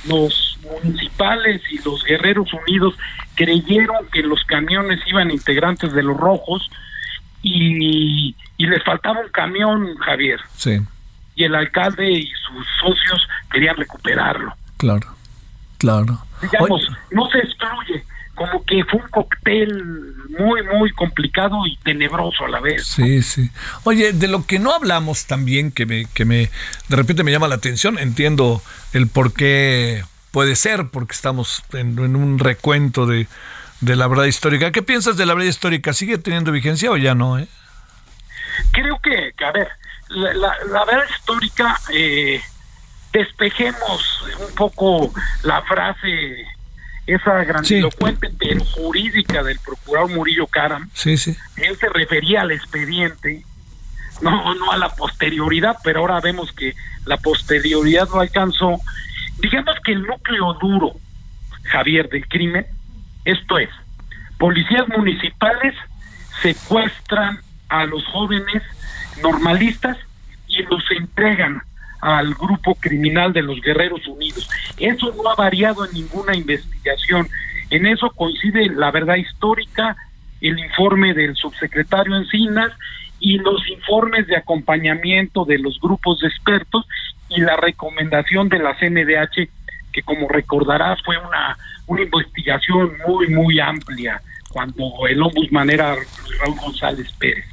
[0.07, 2.95] los municipales y los guerreros unidos
[3.35, 6.69] creyeron que los camiones iban integrantes de los rojos
[7.43, 10.39] y, y les faltaba un camión, Javier.
[10.57, 10.79] Sí,
[11.35, 14.53] Y el alcalde y sus socios querían recuperarlo.
[14.77, 15.07] claro,
[15.77, 16.19] claro.
[16.41, 18.03] Digamos, no se excluye,
[18.41, 22.87] como que fue un cóctel muy, muy complicado y tenebroso a la vez.
[22.87, 23.51] Sí, sí.
[23.83, 26.49] Oye, de lo que no hablamos también, que me, que me,
[26.87, 28.63] de repente me llama la atención, entiendo
[28.93, 33.27] el por qué puede ser, porque estamos en, en un recuento de,
[33.81, 34.71] de la verdad histórica.
[34.71, 35.93] ¿Qué piensas de la verdad histórica?
[35.93, 37.37] ¿Sigue teniendo vigencia o ya no?
[37.37, 37.47] Eh?
[38.71, 39.67] Creo que, que, a ver,
[40.09, 42.41] la, la, la verdad histórica, eh,
[43.13, 45.13] despejemos un poco
[45.43, 46.45] la frase,
[47.15, 50.89] esa grandilocuente pero jurídica del procurador Murillo Caram.
[50.93, 51.35] Sí, sí.
[51.57, 53.43] Él se refería al expediente,
[54.21, 58.79] no, no a la posterioridad, pero ahora vemos que la posterioridad no alcanzó.
[59.39, 60.93] Digamos que el núcleo duro,
[61.63, 62.65] Javier, del crimen,
[63.25, 63.69] esto es,
[64.37, 65.75] policías municipales
[66.41, 67.39] secuestran
[67.69, 68.63] a los jóvenes
[69.21, 69.97] normalistas
[70.47, 71.61] y los entregan
[72.01, 74.49] al grupo criminal de los Guerreros Unidos.
[74.77, 77.27] Eso no ha variado en ninguna investigación.
[77.69, 79.95] En eso coincide la verdad histórica,
[80.41, 82.71] el informe del subsecretario Encinas
[83.19, 86.85] y los informes de acompañamiento de los grupos de expertos
[87.29, 89.47] y la recomendación de la CNDH,
[89.93, 95.95] que como recordarás fue una, una investigación muy, muy amplia cuando el ombudsman era
[96.39, 97.45] Raúl González Pérez.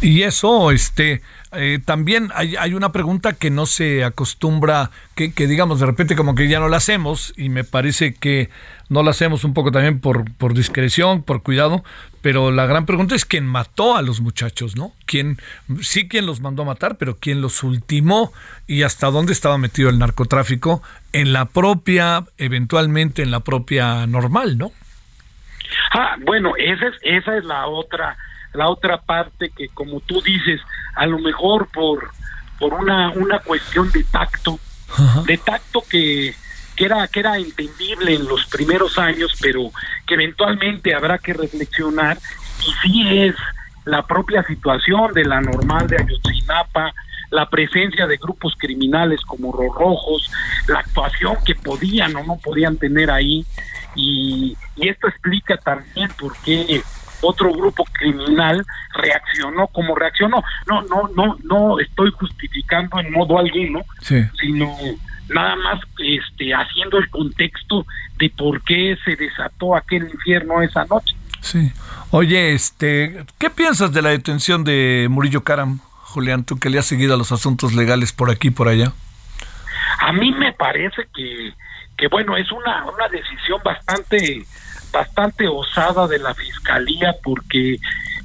[0.00, 1.22] Y eso, este,
[1.56, 6.16] eh, también hay, hay, una pregunta que no se acostumbra, que, que, digamos de repente
[6.16, 8.50] como que ya no la hacemos y me parece que
[8.88, 11.82] no la hacemos un poco también por, por discreción, por cuidado,
[12.22, 14.92] pero la gran pregunta es quién mató a los muchachos, ¿no?
[15.06, 15.38] ¿Quién,
[15.80, 18.32] sí quién los mandó a matar, pero quién los ultimó
[18.66, 20.82] y hasta dónde estaba metido el narcotráfico
[21.12, 24.72] en la propia, eventualmente en la propia normal, ¿no?
[25.92, 28.16] Ah, bueno, esa es, esa es la otra
[28.56, 30.60] la otra parte que como tú dices
[30.94, 32.10] a lo mejor por
[32.58, 34.58] por una una cuestión de tacto
[34.90, 35.22] Ajá.
[35.26, 36.34] de tacto que
[36.76, 39.70] que era que era entendible en los primeros años pero
[40.06, 42.18] que eventualmente habrá que reflexionar
[42.60, 43.34] y sí es
[43.84, 46.92] la propia situación de la normal de Ayotzinapa
[47.30, 50.30] la presencia de grupos criminales como los rojos
[50.68, 53.44] la actuación que podían o no podían tener ahí
[53.94, 56.82] y, y esto explica también por qué
[57.20, 58.64] otro grupo criminal
[58.94, 60.42] reaccionó como reaccionó.
[60.66, 64.24] No, no, no, no estoy justificando en modo alguno, sí.
[64.40, 64.76] sino
[65.28, 67.86] nada más este haciendo el contexto
[68.18, 71.14] de por qué se desató aquel infierno esa noche.
[71.40, 71.72] Sí.
[72.10, 76.86] Oye, este, ¿qué piensas de la detención de Murillo Caram, Julián, tú que le has
[76.86, 78.92] seguido a los asuntos legales por aquí y por allá?
[80.00, 81.52] A mí me parece que,
[81.96, 84.44] que bueno, es una, una decisión bastante
[84.96, 87.78] bastante osada de la fiscalía porque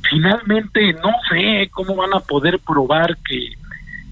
[0.10, 3.54] finalmente no sé cómo van a poder probar que,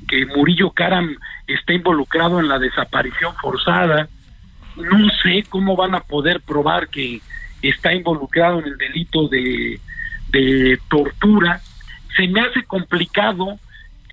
[0.07, 1.16] que Murillo Caram
[1.47, 4.10] está involucrado en la desaparición forzada,
[4.76, 7.22] no sé cómo van a poder probar que
[7.62, 9.80] está involucrado en el delito de,
[10.30, 11.62] de tortura,
[12.16, 13.57] se me hace complicado,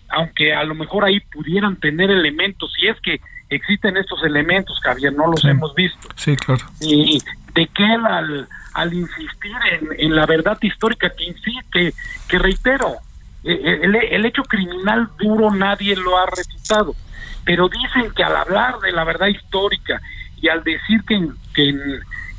[0.09, 5.13] aunque a lo mejor ahí pudieran tener elementos, si es que existen estos elementos, Javier,
[5.13, 5.49] no los sí.
[5.49, 6.09] hemos visto.
[6.15, 6.65] Sí, claro.
[6.81, 7.21] Y
[7.57, 9.57] de que él al, al insistir
[9.99, 11.95] en, la verdad histórica que insiste,
[12.29, 12.97] que reitero,
[13.43, 16.95] el, el, hecho criminal duro nadie lo ha refutado,
[17.45, 20.03] pero dicen que al hablar de la verdad histórica
[20.37, 21.81] y al decir que en, que en,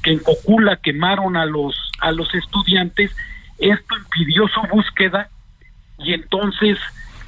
[0.03, 3.15] que en Cocula quemaron a los a los estudiantes,
[3.57, 5.29] esto impidió su búsqueda
[5.97, 6.77] y entonces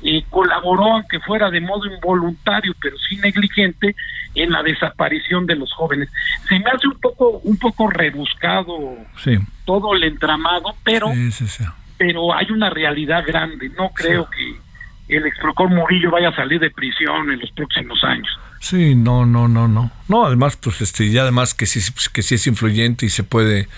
[0.02, 3.96] eh, colaboró, aunque fuera de modo involuntario, pero sí negligente,
[4.36, 6.10] en la desaparición de los jóvenes.
[6.48, 9.38] Se me hace un poco, un poco rebuscado sí.
[9.66, 11.64] todo el entramado, pero, sí, sí,
[11.98, 13.70] pero hay una realidad grande.
[13.70, 18.40] No creo que el exprocor Murillo vaya a salir de prisión en los próximos años.
[18.60, 19.92] Sí, no, no, no, no.
[20.10, 21.80] No, además, pues, este, y además que sí,
[22.12, 23.70] que sí es influyente y se puede,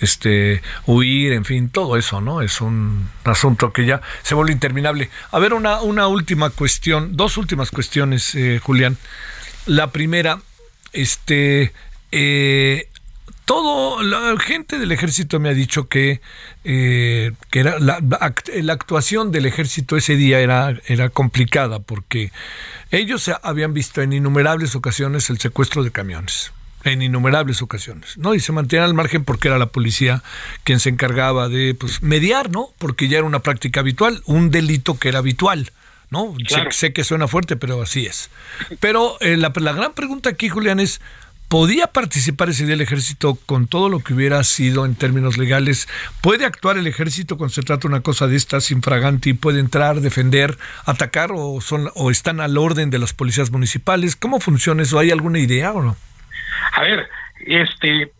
[0.00, 2.40] este, huir, en fin, todo eso, ¿no?
[2.40, 5.10] Es un asunto que ya se vuelve interminable.
[5.30, 8.96] A ver, una, una última cuestión, dos últimas cuestiones, eh, Julián.
[9.66, 10.40] La primera,
[10.92, 11.72] este,
[12.10, 12.88] eh,
[13.50, 16.20] todo la gente del ejército me ha dicho que,
[16.62, 22.30] eh, que era la, la, actuación del ejército ese día era, era complicada porque
[22.92, 26.52] ellos habían visto en innumerables ocasiones el secuestro de camiones
[26.84, 28.36] en innumerables ocasiones, ¿no?
[28.36, 30.22] Y se mantiene al margen porque era la policía
[30.62, 32.68] quien se encargaba de pues, mediar, ¿no?
[32.78, 35.72] Porque ya era una práctica habitual, un delito que era habitual,
[36.10, 36.36] ¿no?
[36.46, 38.30] Sé, sé que suena fuerte, pero así es.
[38.78, 41.00] Pero eh, la, la gran pregunta aquí, Julián, es,
[41.50, 45.88] ¿podía participar ese día el ejército con todo lo que hubiera sido en términos legales?
[46.22, 49.34] ¿Puede actuar el ejército cuando se trata de una cosa de estas infraganti?
[49.34, 54.14] ¿Puede entrar, defender, atacar o, son, o están al orden de las policías municipales?
[54.14, 55.00] ¿Cómo funciona eso?
[55.00, 55.96] ¿Hay alguna idea o no?
[56.72, 57.08] A ver,
[57.44, 58.12] este,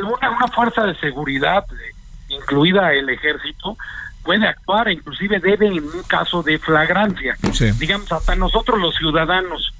[0.00, 1.94] una, una fuerza de seguridad, eh,
[2.28, 3.76] incluida el ejército,
[4.22, 7.36] puede actuar, inclusive debe en un caso de flagrancia.
[7.52, 7.72] Sí.
[7.72, 9.74] Digamos, hasta nosotros los ciudadanos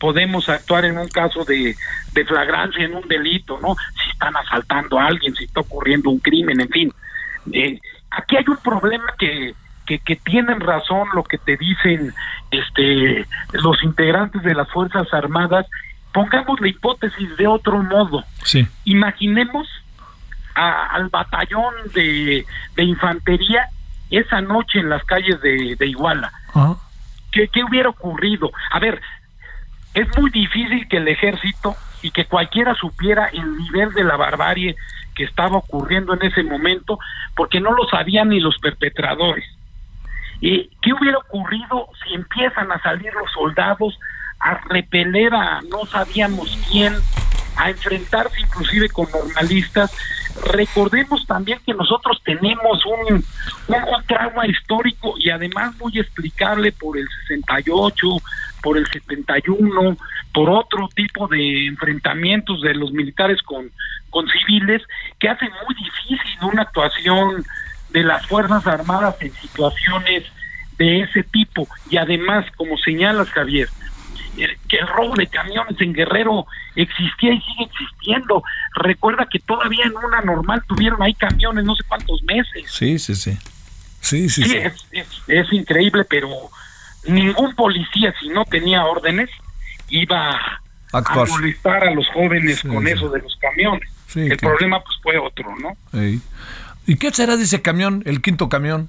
[0.00, 1.76] podemos actuar en un caso de,
[2.14, 3.76] de flagrancia, en un delito, ¿no?
[4.02, 6.92] Si están asaltando a alguien, si está ocurriendo un crimen, en fin.
[7.52, 7.78] Eh,
[8.10, 9.54] aquí hay un problema que,
[9.86, 12.12] que, que tienen razón lo que te dicen
[12.50, 15.66] este los integrantes de las Fuerzas Armadas
[16.12, 18.24] pongamos la hipótesis de otro modo.
[18.44, 18.66] Sí.
[18.84, 19.68] Imaginemos
[20.54, 22.44] a- al batallón de,
[22.74, 23.68] de infantería
[24.10, 26.32] esa noche en las calles de, de Iguala.
[27.30, 28.50] ¿Qué, ¿Qué hubiera ocurrido?
[28.72, 29.00] A ver,
[29.94, 34.76] es muy difícil que el ejército y que cualquiera supiera el nivel de la barbarie
[35.14, 36.98] que estaba ocurriendo en ese momento,
[37.34, 39.44] porque no lo sabían ni los perpetradores.
[40.40, 43.98] ¿Y qué hubiera ocurrido si empiezan a salir los soldados
[44.38, 46.94] a repeler a no sabíamos quién,
[47.56, 49.94] a enfrentarse inclusive con normalistas?
[50.52, 53.16] Recordemos también que nosotros tenemos un,
[53.68, 58.06] un, trauma histórico y además muy explicable por el 68,
[58.62, 59.96] por el 71,
[60.32, 63.70] por otro tipo de enfrentamientos de los militares con,
[64.10, 64.82] con civiles
[65.18, 67.44] que hace muy difícil una actuación
[67.90, 70.24] de las Fuerzas Armadas en situaciones
[70.78, 71.68] de ese tipo.
[71.90, 73.68] Y además, como señalas, Javier,
[74.36, 78.42] que el robo de camiones en Guerrero existía y sigue existiendo.
[78.74, 82.70] Recuerda que todavía en una normal tuvieron ahí camiones no sé cuántos meses.
[82.70, 83.36] Sí, sí, sí.
[84.00, 84.56] Sí, sí, Sí, sí.
[84.56, 86.28] Es, es- es increíble, pero
[87.06, 89.28] ningún policía, si no tenía órdenes,
[89.88, 90.38] iba
[90.92, 92.92] a molestar a los jóvenes Sí, con sí.
[92.92, 93.90] eso de los camiones.
[94.14, 94.56] El claro.
[94.56, 95.76] problema pues fue otro, ¿no?
[96.86, 98.88] ¿Y qué será de ese camión, el quinto camión?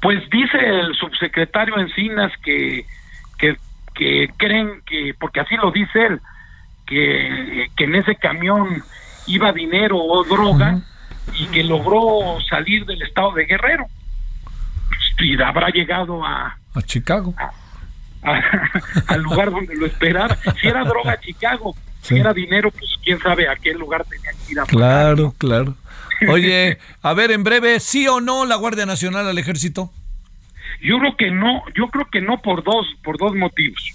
[0.00, 2.86] Pues dice el subsecretario Encinas que,
[4.00, 6.20] que, creen que, porque así lo dice él,
[6.86, 8.82] que, que en ese camión
[9.26, 10.80] iba dinero o droga
[11.34, 13.84] y que logró salir del estado de Guerrero.
[15.18, 17.34] Y habrá llegado a, A Chicago.
[17.36, 17.52] a-
[19.08, 20.36] al lugar donde lo esperara.
[20.60, 21.74] Si era droga, Chicago.
[22.02, 25.74] Si era dinero, pues quién sabe a qué lugar tenía que ir a Claro, claro.
[26.28, 29.90] Oye, a ver, en breve, ¿sí o no la Guardia Nacional al ejército?
[30.80, 33.94] Yo creo que no, yo creo que no por dos, por dos motivos.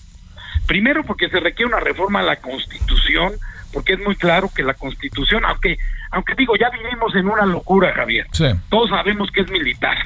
[0.67, 3.33] Primero porque se requiere una reforma a la Constitución,
[3.73, 5.77] porque es muy claro que la Constitución, aunque,
[6.11, 8.25] aunque digo, ya vivimos en una locura, Javier.
[8.31, 8.45] Sí.
[8.69, 9.97] Todos sabemos que es militar.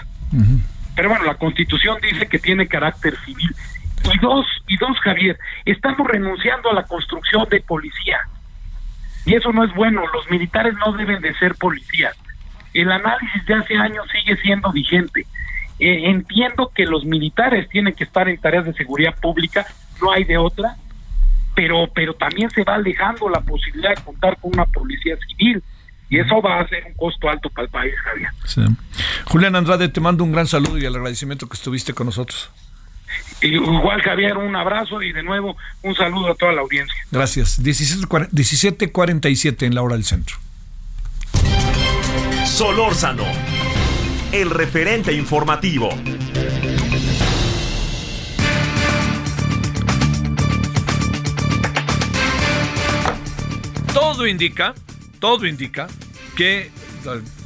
[0.96, 3.56] Pero bueno, la Constitución dice que tiene carácter civil.
[4.14, 8.20] Y dos, y dos, Javier, estamos renunciando a la construcción de policía.
[9.26, 12.16] Y eso no es bueno, los militares no deben de ser policías.
[12.74, 15.26] El análisis de hace años sigue siendo vigente.
[15.80, 19.66] Eh, entiendo que los militares tienen que estar en tareas de seguridad pública,
[20.02, 20.76] no hay de otra,
[21.56, 25.64] pero, pero también se va alejando la posibilidad de contar con una policía civil.
[26.10, 28.30] Y eso va a ser un costo alto para el país, Javier.
[28.46, 28.62] Sí.
[29.26, 32.50] Julián Andrade, te mando un gran saludo y el agradecimiento que estuviste con nosotros.
[33.42, 36.96] Igual, Javier, un abrazo y de nuevo un saludo a toda la audiencia.
[37.12, 37.62] Gracias.
[37.64, 40.38] 17:40 17:47 en la hora del centro.
[42.46, 43.24] Solórzano,
[44.32, 45.90] el referente informativo.
[53.94, 54.76] Todo indica,
[55.20, 55.88] todo indica
[56.36, 56.70] que,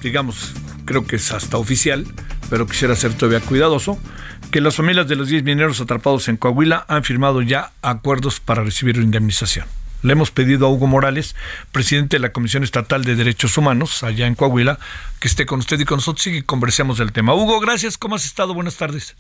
[0.02, 0.54] digamos,
[0.86, 2.06] creo que es hasta oficial,
[2.50, 3.98] pero quisiera ser todavía cuidadoso,
[4.52, 8.64] que las familias de los 10 mineros atrapados en Coahuila han firmado ya acuerdos para
[8.64, 9.66] recibir indemnización.
[10.04, 11.34] Le hemos pedido a Hugo Morales,
[11.72, 14.78] presidente de la Comisión Estatal de Derechos Humanos, allá en Coahuila,
[15.22, 17.34] que esté con usted y con nosotros y que conversemos del tema.
[17.34, 17.98] Hugo, gracias.
[17.98, 18.54] ¿Cómo has estado?
[18.54, 19.16] Buenas tardes.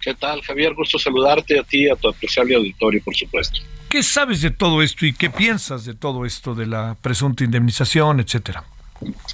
[0.00, 0.74] ¿Qué tal, Javier?
[0.74, 3.58] Gusto saludarte a ti y a tu apreciable auditorio, por supuesto.
[3.88, 8.20] ¿Qué sabes de todo esto y qué piensas de todo esto de la presunta indemnización,
[8.20, 8.62] etcétera?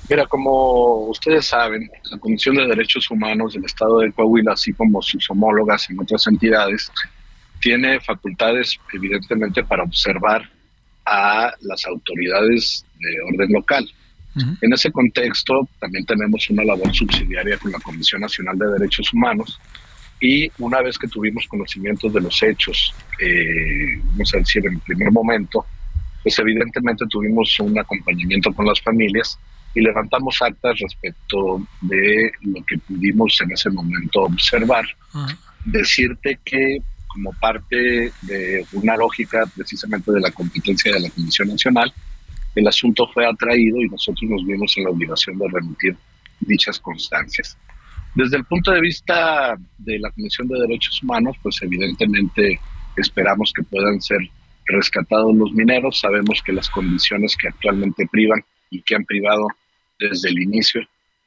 [0.08, 5.02] Mira, como ustedes saben, la Comisión de Derechos Humanos del Estado de Coahuila, así como
[5.02, 6.90] sus homólogas en otras entidades,
[7.60, 10.53] tiene facultades, evidentemente, para observar
[11.06, 13.88] a las autoridades de orden local.
[14.60, 19.60] En ese contexto, también tenemos una labor subsidiaria con la Comisión Nacional de Derechos Humanos
[20.20, 24.80] y una vez que tuvimos conocimientos de los hechos, eh, vamos a decir, en el
[24.80, 25.64] primer momento,
[26.22, 29.38] pues evidentemente tuvimos un acompañamiento con las familias
[29.74, 34.84] y levantamos actas respecto de lo que pudimos en ese momento observar.
[35.64, 36.78] Decirte que
[37.14, 41.92] como parte de una lógica precisamente de la competencia de la Comisión Nacional,
[42.56, 45.96] el asunto fue atraído y nosotros nos vimos en la obligación de remitir
[46.40, 47.56] dichas constancias.
[48.14, 52.60] Desde el punto de vista de la Comisión de Derechos Humanos, pues evidentemente
[52.96, 54.18] esperamos que puedan ser
[54.66, 56.00] rescatados los mineros.
[56.00, 59.46] Sabemos que las condiciones que actualmente privan y que han privado
[59.98, 60.82] desde el inicio,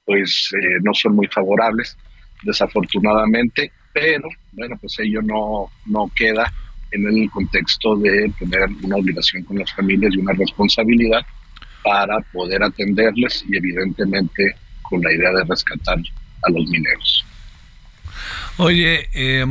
[0.06, 1.98] pues eh, no son muy favorables,
[2.44, 6.52] desafortunadamente, pero bueno, pues ello no, no queda
[6.92, 11.26] en el contexto de tener una obligación con las familias y una responsabilidad
[11.84, 17.26] para poder atenderles y evidentemente con la idea de rescatar a los mineros.
[18.58, 19.46] Oye, eh,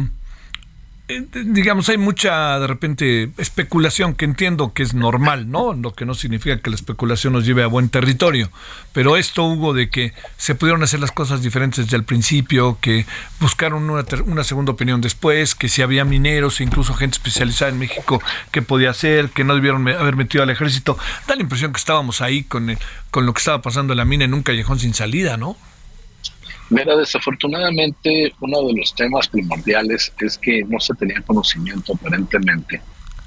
[1.08, 5.72] digamos, hay mucha, de repente, especulación que entiendo que es normal, ¿no?
[5.72, 8.50] Lo que no significa que la especulación nos lleve a buen territorio.
[8.92, 13.06] Pero esto, Hugo, de que se pudieron hacer las cosas diferentes desde el principio, que
[13.38, 17.78] buscaron una, una segunda opinión después, que si había mineros e incluso gente especializada en
[17.78, 20.98] México que podía hacer, que no debieron haber metido al ejército,
[21.28, 22.76] da la impresión que estábamos ahí con,
[23.12, 25.56] con lo que estaba pasando en la mina en un callejón sin salida, ¿no?
[26.70, 32.80] Mira, desafortunadamente uno de los temas primordiales es que no se tenía conocimiento aparentemente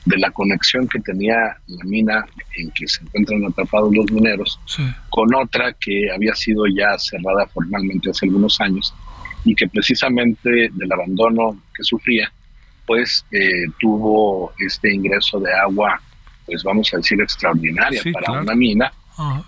[0.05, 2.25] de la conexión que tenía la mina
[2.57, 4.59] en que se encuentran atrapados los mineros
[5.09, 8.93] con otra que había sido ya cerrada formalmente hace algunos años
[9.45, 12.31] y que precisamente del abandono que sufría,
[12.85, 16.01] pues eh, tuvo este ingreso de agua,
[16.45, 18.91] pues vamos a decir extraordinaria para una mina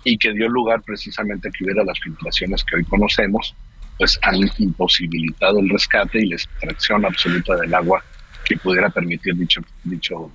[0.04, 3.54] y que dio lugar precisamente a que hubiera las filtraciones que hoy conocemos
[4.02, 8.02] pues han imposibilitado el rescate y la extracción absoluta del agua
[8.44, 10.28] que pudiera permitir dicho dicho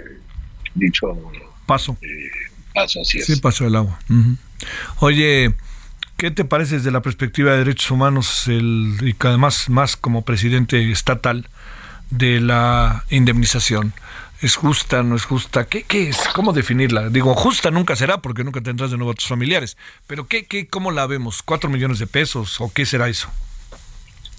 [0.00, 0.18] eh,
[0.74, 1.06] dicho
[1.64, 1.96] paso.
[2.02, 2.08] eh,
[2.74, 3.26] paso así es.
[3.26, 3.96] Sí paso del agua.
[4.98, 5.54] Oye
[6.16, 10.90] ¿Qué te parece desde la perspectiva de derechos humanos el, y además más como presidente
[10.90, 11.48] estatal
[12.10, 13.92] de la indemnización?
[14.42, 15.66] ¿Es justa, no es justa?
[15.66, 16.18] ¿Qué, qué es?
[16.34, 17.10] ¿Cómo definirla?
[17.10, 19.76] Digo, justa nunca será porque nunca tendrás de nuevo a tus familiares.
[20.08, 21.42] Pero ¿qué, qué, ¿cómo la vemos?
[21.44, 23.30] ¿Cuatro millones de pesos o qué será eso?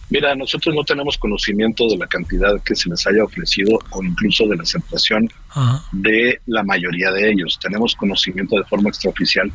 [0.10, 4.46] Mira, nosotros no tenemos conocimiento de la cantidad que se les haya ofrecido o incluso
[4.46, 5.32] de la aceptación
[5.94, 7.58] de la mayoría de ellos.
[7.62, 9.50] Tenemos conocimiento de forma extraoficial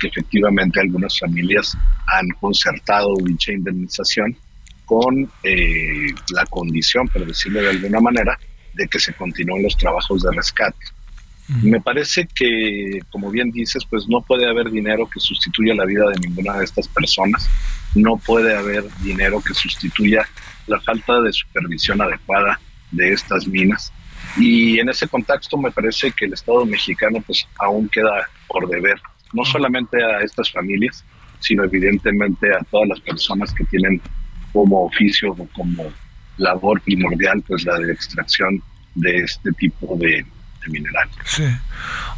[0.00, 1.78] que efectivamente algunas familias
[2.08, 4.36] han concertado dicha indemnización
[4.84, 8.36] con eh, la condición, por decirlo de alguna manera,
[8.74, 10.84] de que se continúen los trabajos de rescate.
[11.60, 16.04] Me parece que, como bien dices, pues no puede haber dinero que sustituya la vida
[16.08, 17.50] de ninguna de estas personas,
[17.94, 20.26] no puede haber dinero que sustituya
[20.66, 22.58] la falta de supervisión adecuada
[22.92, 23.92] de estas minas.
[24.38, 28.98] Y en ese contexto me parece que el Estado mexicano pues aún queda por deber,
[29.32, 31.04] no solamente a estas familias,
[31.40, 34.00] sino evidentemente a todas las personas que tienen
[34.52, 35.92] como oficio o como
[36.38, 38.62] labor primordial, pues la de extracción
[38.94, 40.24] de este tipo de,
[40.68, 41.08] mineral.
[41.24, 41.44] Sí.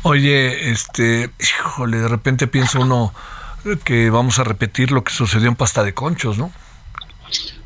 [0.02, 3.14] Oye, este, híjole, de repente piensa uno
[3.84, 6.52] que vamos a repetir lo que sucedió en Pasta de Conchos, ¿no?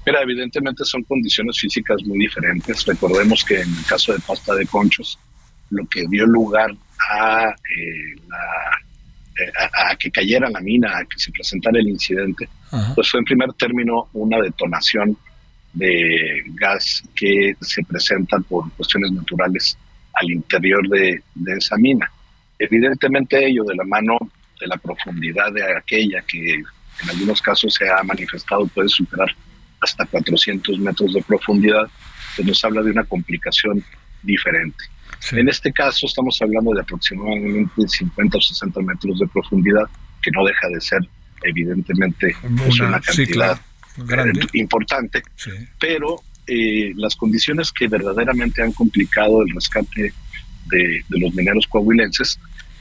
[0.07, 2.87] Mira, evidentemente son condiciones físicas muy diferentes.
[2.87, 5.19] Recordemos que en el caso de Pasta de Conchos,
[5.71, 6.71] lo que dio lugar
[7.11, 8.15] a, eh,
[9.39, 9.53] eh,
[9.91, 12.49] a, que cayera la mina, a que se presentara el incidente,
[12.95, 15.17] pues fue en primer término una detonación
[15.73, 19.79] de gas que se presenta por cuestiones naturales
[20.15, 21.23] al interior de,
[21.57, 22.11] esa mina.
[22.59, 24.19] Evidentemente ello de la mano
[24.61, 29.29] de la profundidad de aquella que en algunos casos se ha manifestado puede superar
[29.81, 31.89] hasta 400 metros de profundidad,
[32.35, 33.85] se nos habla de una complicación
[34.23, 34.85] diferente.
[35.33, 39.85] En este caso estamos hablando de aproximadamente 50 o 60 metros de profundidad,
[40.21, 41.01] que no deja de ser
[41.45, 43.61] evidentemente pues, una, cantidad
[44.55, 45.23] importante,
[45.79, 50.13] pero eh, las condiciones que verdaderamente han complicado el rescate
[50.71, 52.41] de, los mineros coahuilenses,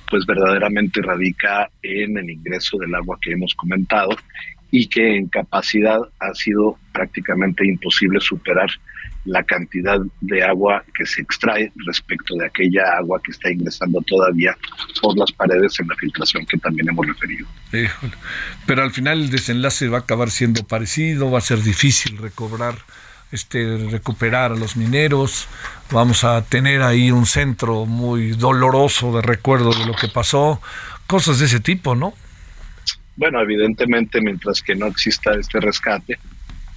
[0.09, 4.09] pues verdaderamente radica en el ingreso del agua que hemos comentado
[4.71, 8.69] y que en capacidad ha sido prácticamente imposible superar
[9.25, 14.57] la cantidad de agua que se extrae respecto de aquella agua que está ingresando todavía
[15.01, 17.47] por las paredes en la filtración que también hemos referido.
[18.65, 22.75] Pero al final el desenlace va a acabar siendo parecido, va a ser difícil recobrar,
[23.31, 25.47] este, recuperar a los mineros,
[25.91, 30.61] vamos a tener ahí un centro muy doloroso de recuerdo de lo que pasó,
[31.07, 32.13] cosas de ese tipo, ¿no?
[33.17, 36.19] Bueno, evidentemente mientras que no exista este rescate,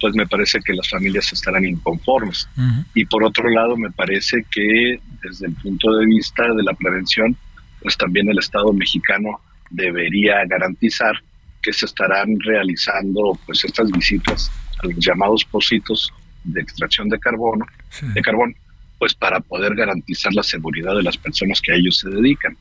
[0.01, 2.49] pues me parece que las familias estarán inconformes.
[2.95, 7.37] Y por otro lado, me parece que desde el punto de vista de la prevención,
[7.81, 9.39] pues también el Estado mexicano
[9.69, 11.13] debería garantizar
[11.61, 14.51] que se estarán realizando pues estas visitas
[14.83, 16.11] a los llamados pocitos
[16.43, 17.65] de extracción de carbono,
[18.01, 18.55] de carbón,
[18.97, 22.57] pues para poder garantizar la seguridad de las personas que a ellos se dedican.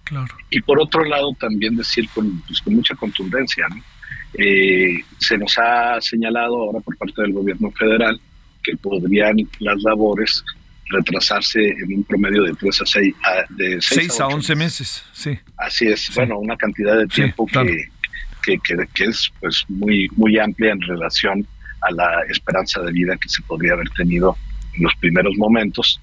[0.50, 3.66] Y por otro lado, también decir con, pues, con mucha contundencia,
[4.34, 8.20] eh, se nos ha señalado ahora por parte del gobierno federal
[8.62, 10.44] que podrían las labores
[10.90, 15.04] retrasarse en un promedio de 3 a 6 a, de 6, a 11 meses.
[15.12, 15.38] sí.
[15.56, 17.88] Así es, bueno, una cantidad de tiempo que,
[18.42, 18.58] que,
[18.94, 21.46] que, es pues muy, muy amplia en relación
[21.82, 24.36] a la esperanza de vida que se podría haber tenido
[24.74, 26.00] en los primeros momentos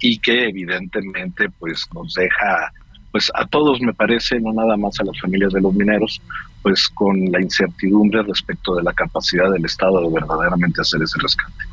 [0.00, 2.72] y que evidentemente pues nos deja
[3.10, 6.20] pues a todos me parece, no nada más a las familias de los mineros,
[6.62, 11.64] pues con la incertidumbre respecto de la capacidad del Estado de verdaderamente hacer ese rescate.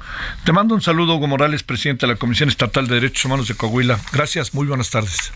[0.44, 3.56] Te mando un saludo, Hugo Morales, presidente de la Comisión Estatal de Derechos Humanos de
[3.56, 4.00] Coahuila.
[4.14, 5.32] Gracias, muy buenas tardes.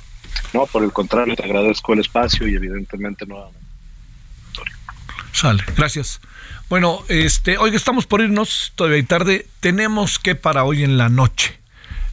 [0.53, 3.59] No, por el contrario, te agradezco el espacio y evidentemente nuevamente.
[5.33, 6.19] Sale, gracias.
[6.69, 11.09] Bueno, este, hoy estamos por irnos, todavía hay tarde, tenemos que para hoy en la
[11.09, 11.59] noche,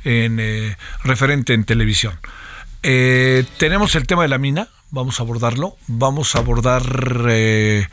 [0.04, 2.18] en eh, referente en televisión.
[2.82, 5.76] Eh, tenemos el tema de la mina, vamos a abordarlo.
[5.86, 6.82] Vamos a abordar
[7.28, 7.88] eh,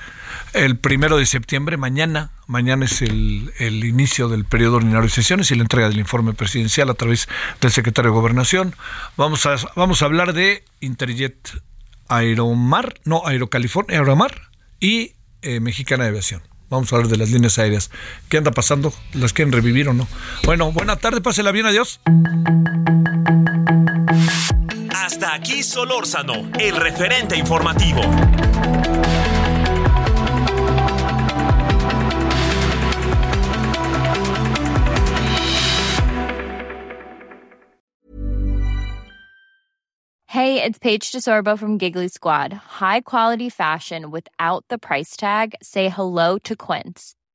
[0.54, 2.32] el primero de septiembre, mañana.
[2.48, 6.90] Mañana es el, inicio del periodo ordinario de sesiones y la entrega del informe presidencial
[6.90, 7.28] a través
[7.62, 8.76] del secretario de Gobernación.
[9.18, 11.62] Vamos a, vamos a hablar de Interjet
[12.08, 16.42] Aeromar, no, Aerocalifornia, Aeromar y eh, Mexicana de Aviación.
[16.70, 17.92] Vamos a hablar de las líneas aéreas.
[18.30, 18.94] ¿Qué anda pasando?
[19.14, 20.08] ¿Las quieren revivir o no?
[20.44, 22.00] Bueno, buena tarde, pásela bien, adiós.
[24.98, 28.02] Hasta aquí Solórzano, el referente informativo.
[40.28, 42.54] Hey, it's Paige DeSorbo from Giggly Squad.
[42.54, 45.56] High quality fashion without the price tag.
[45.62, 47.16] Say hello to Quince.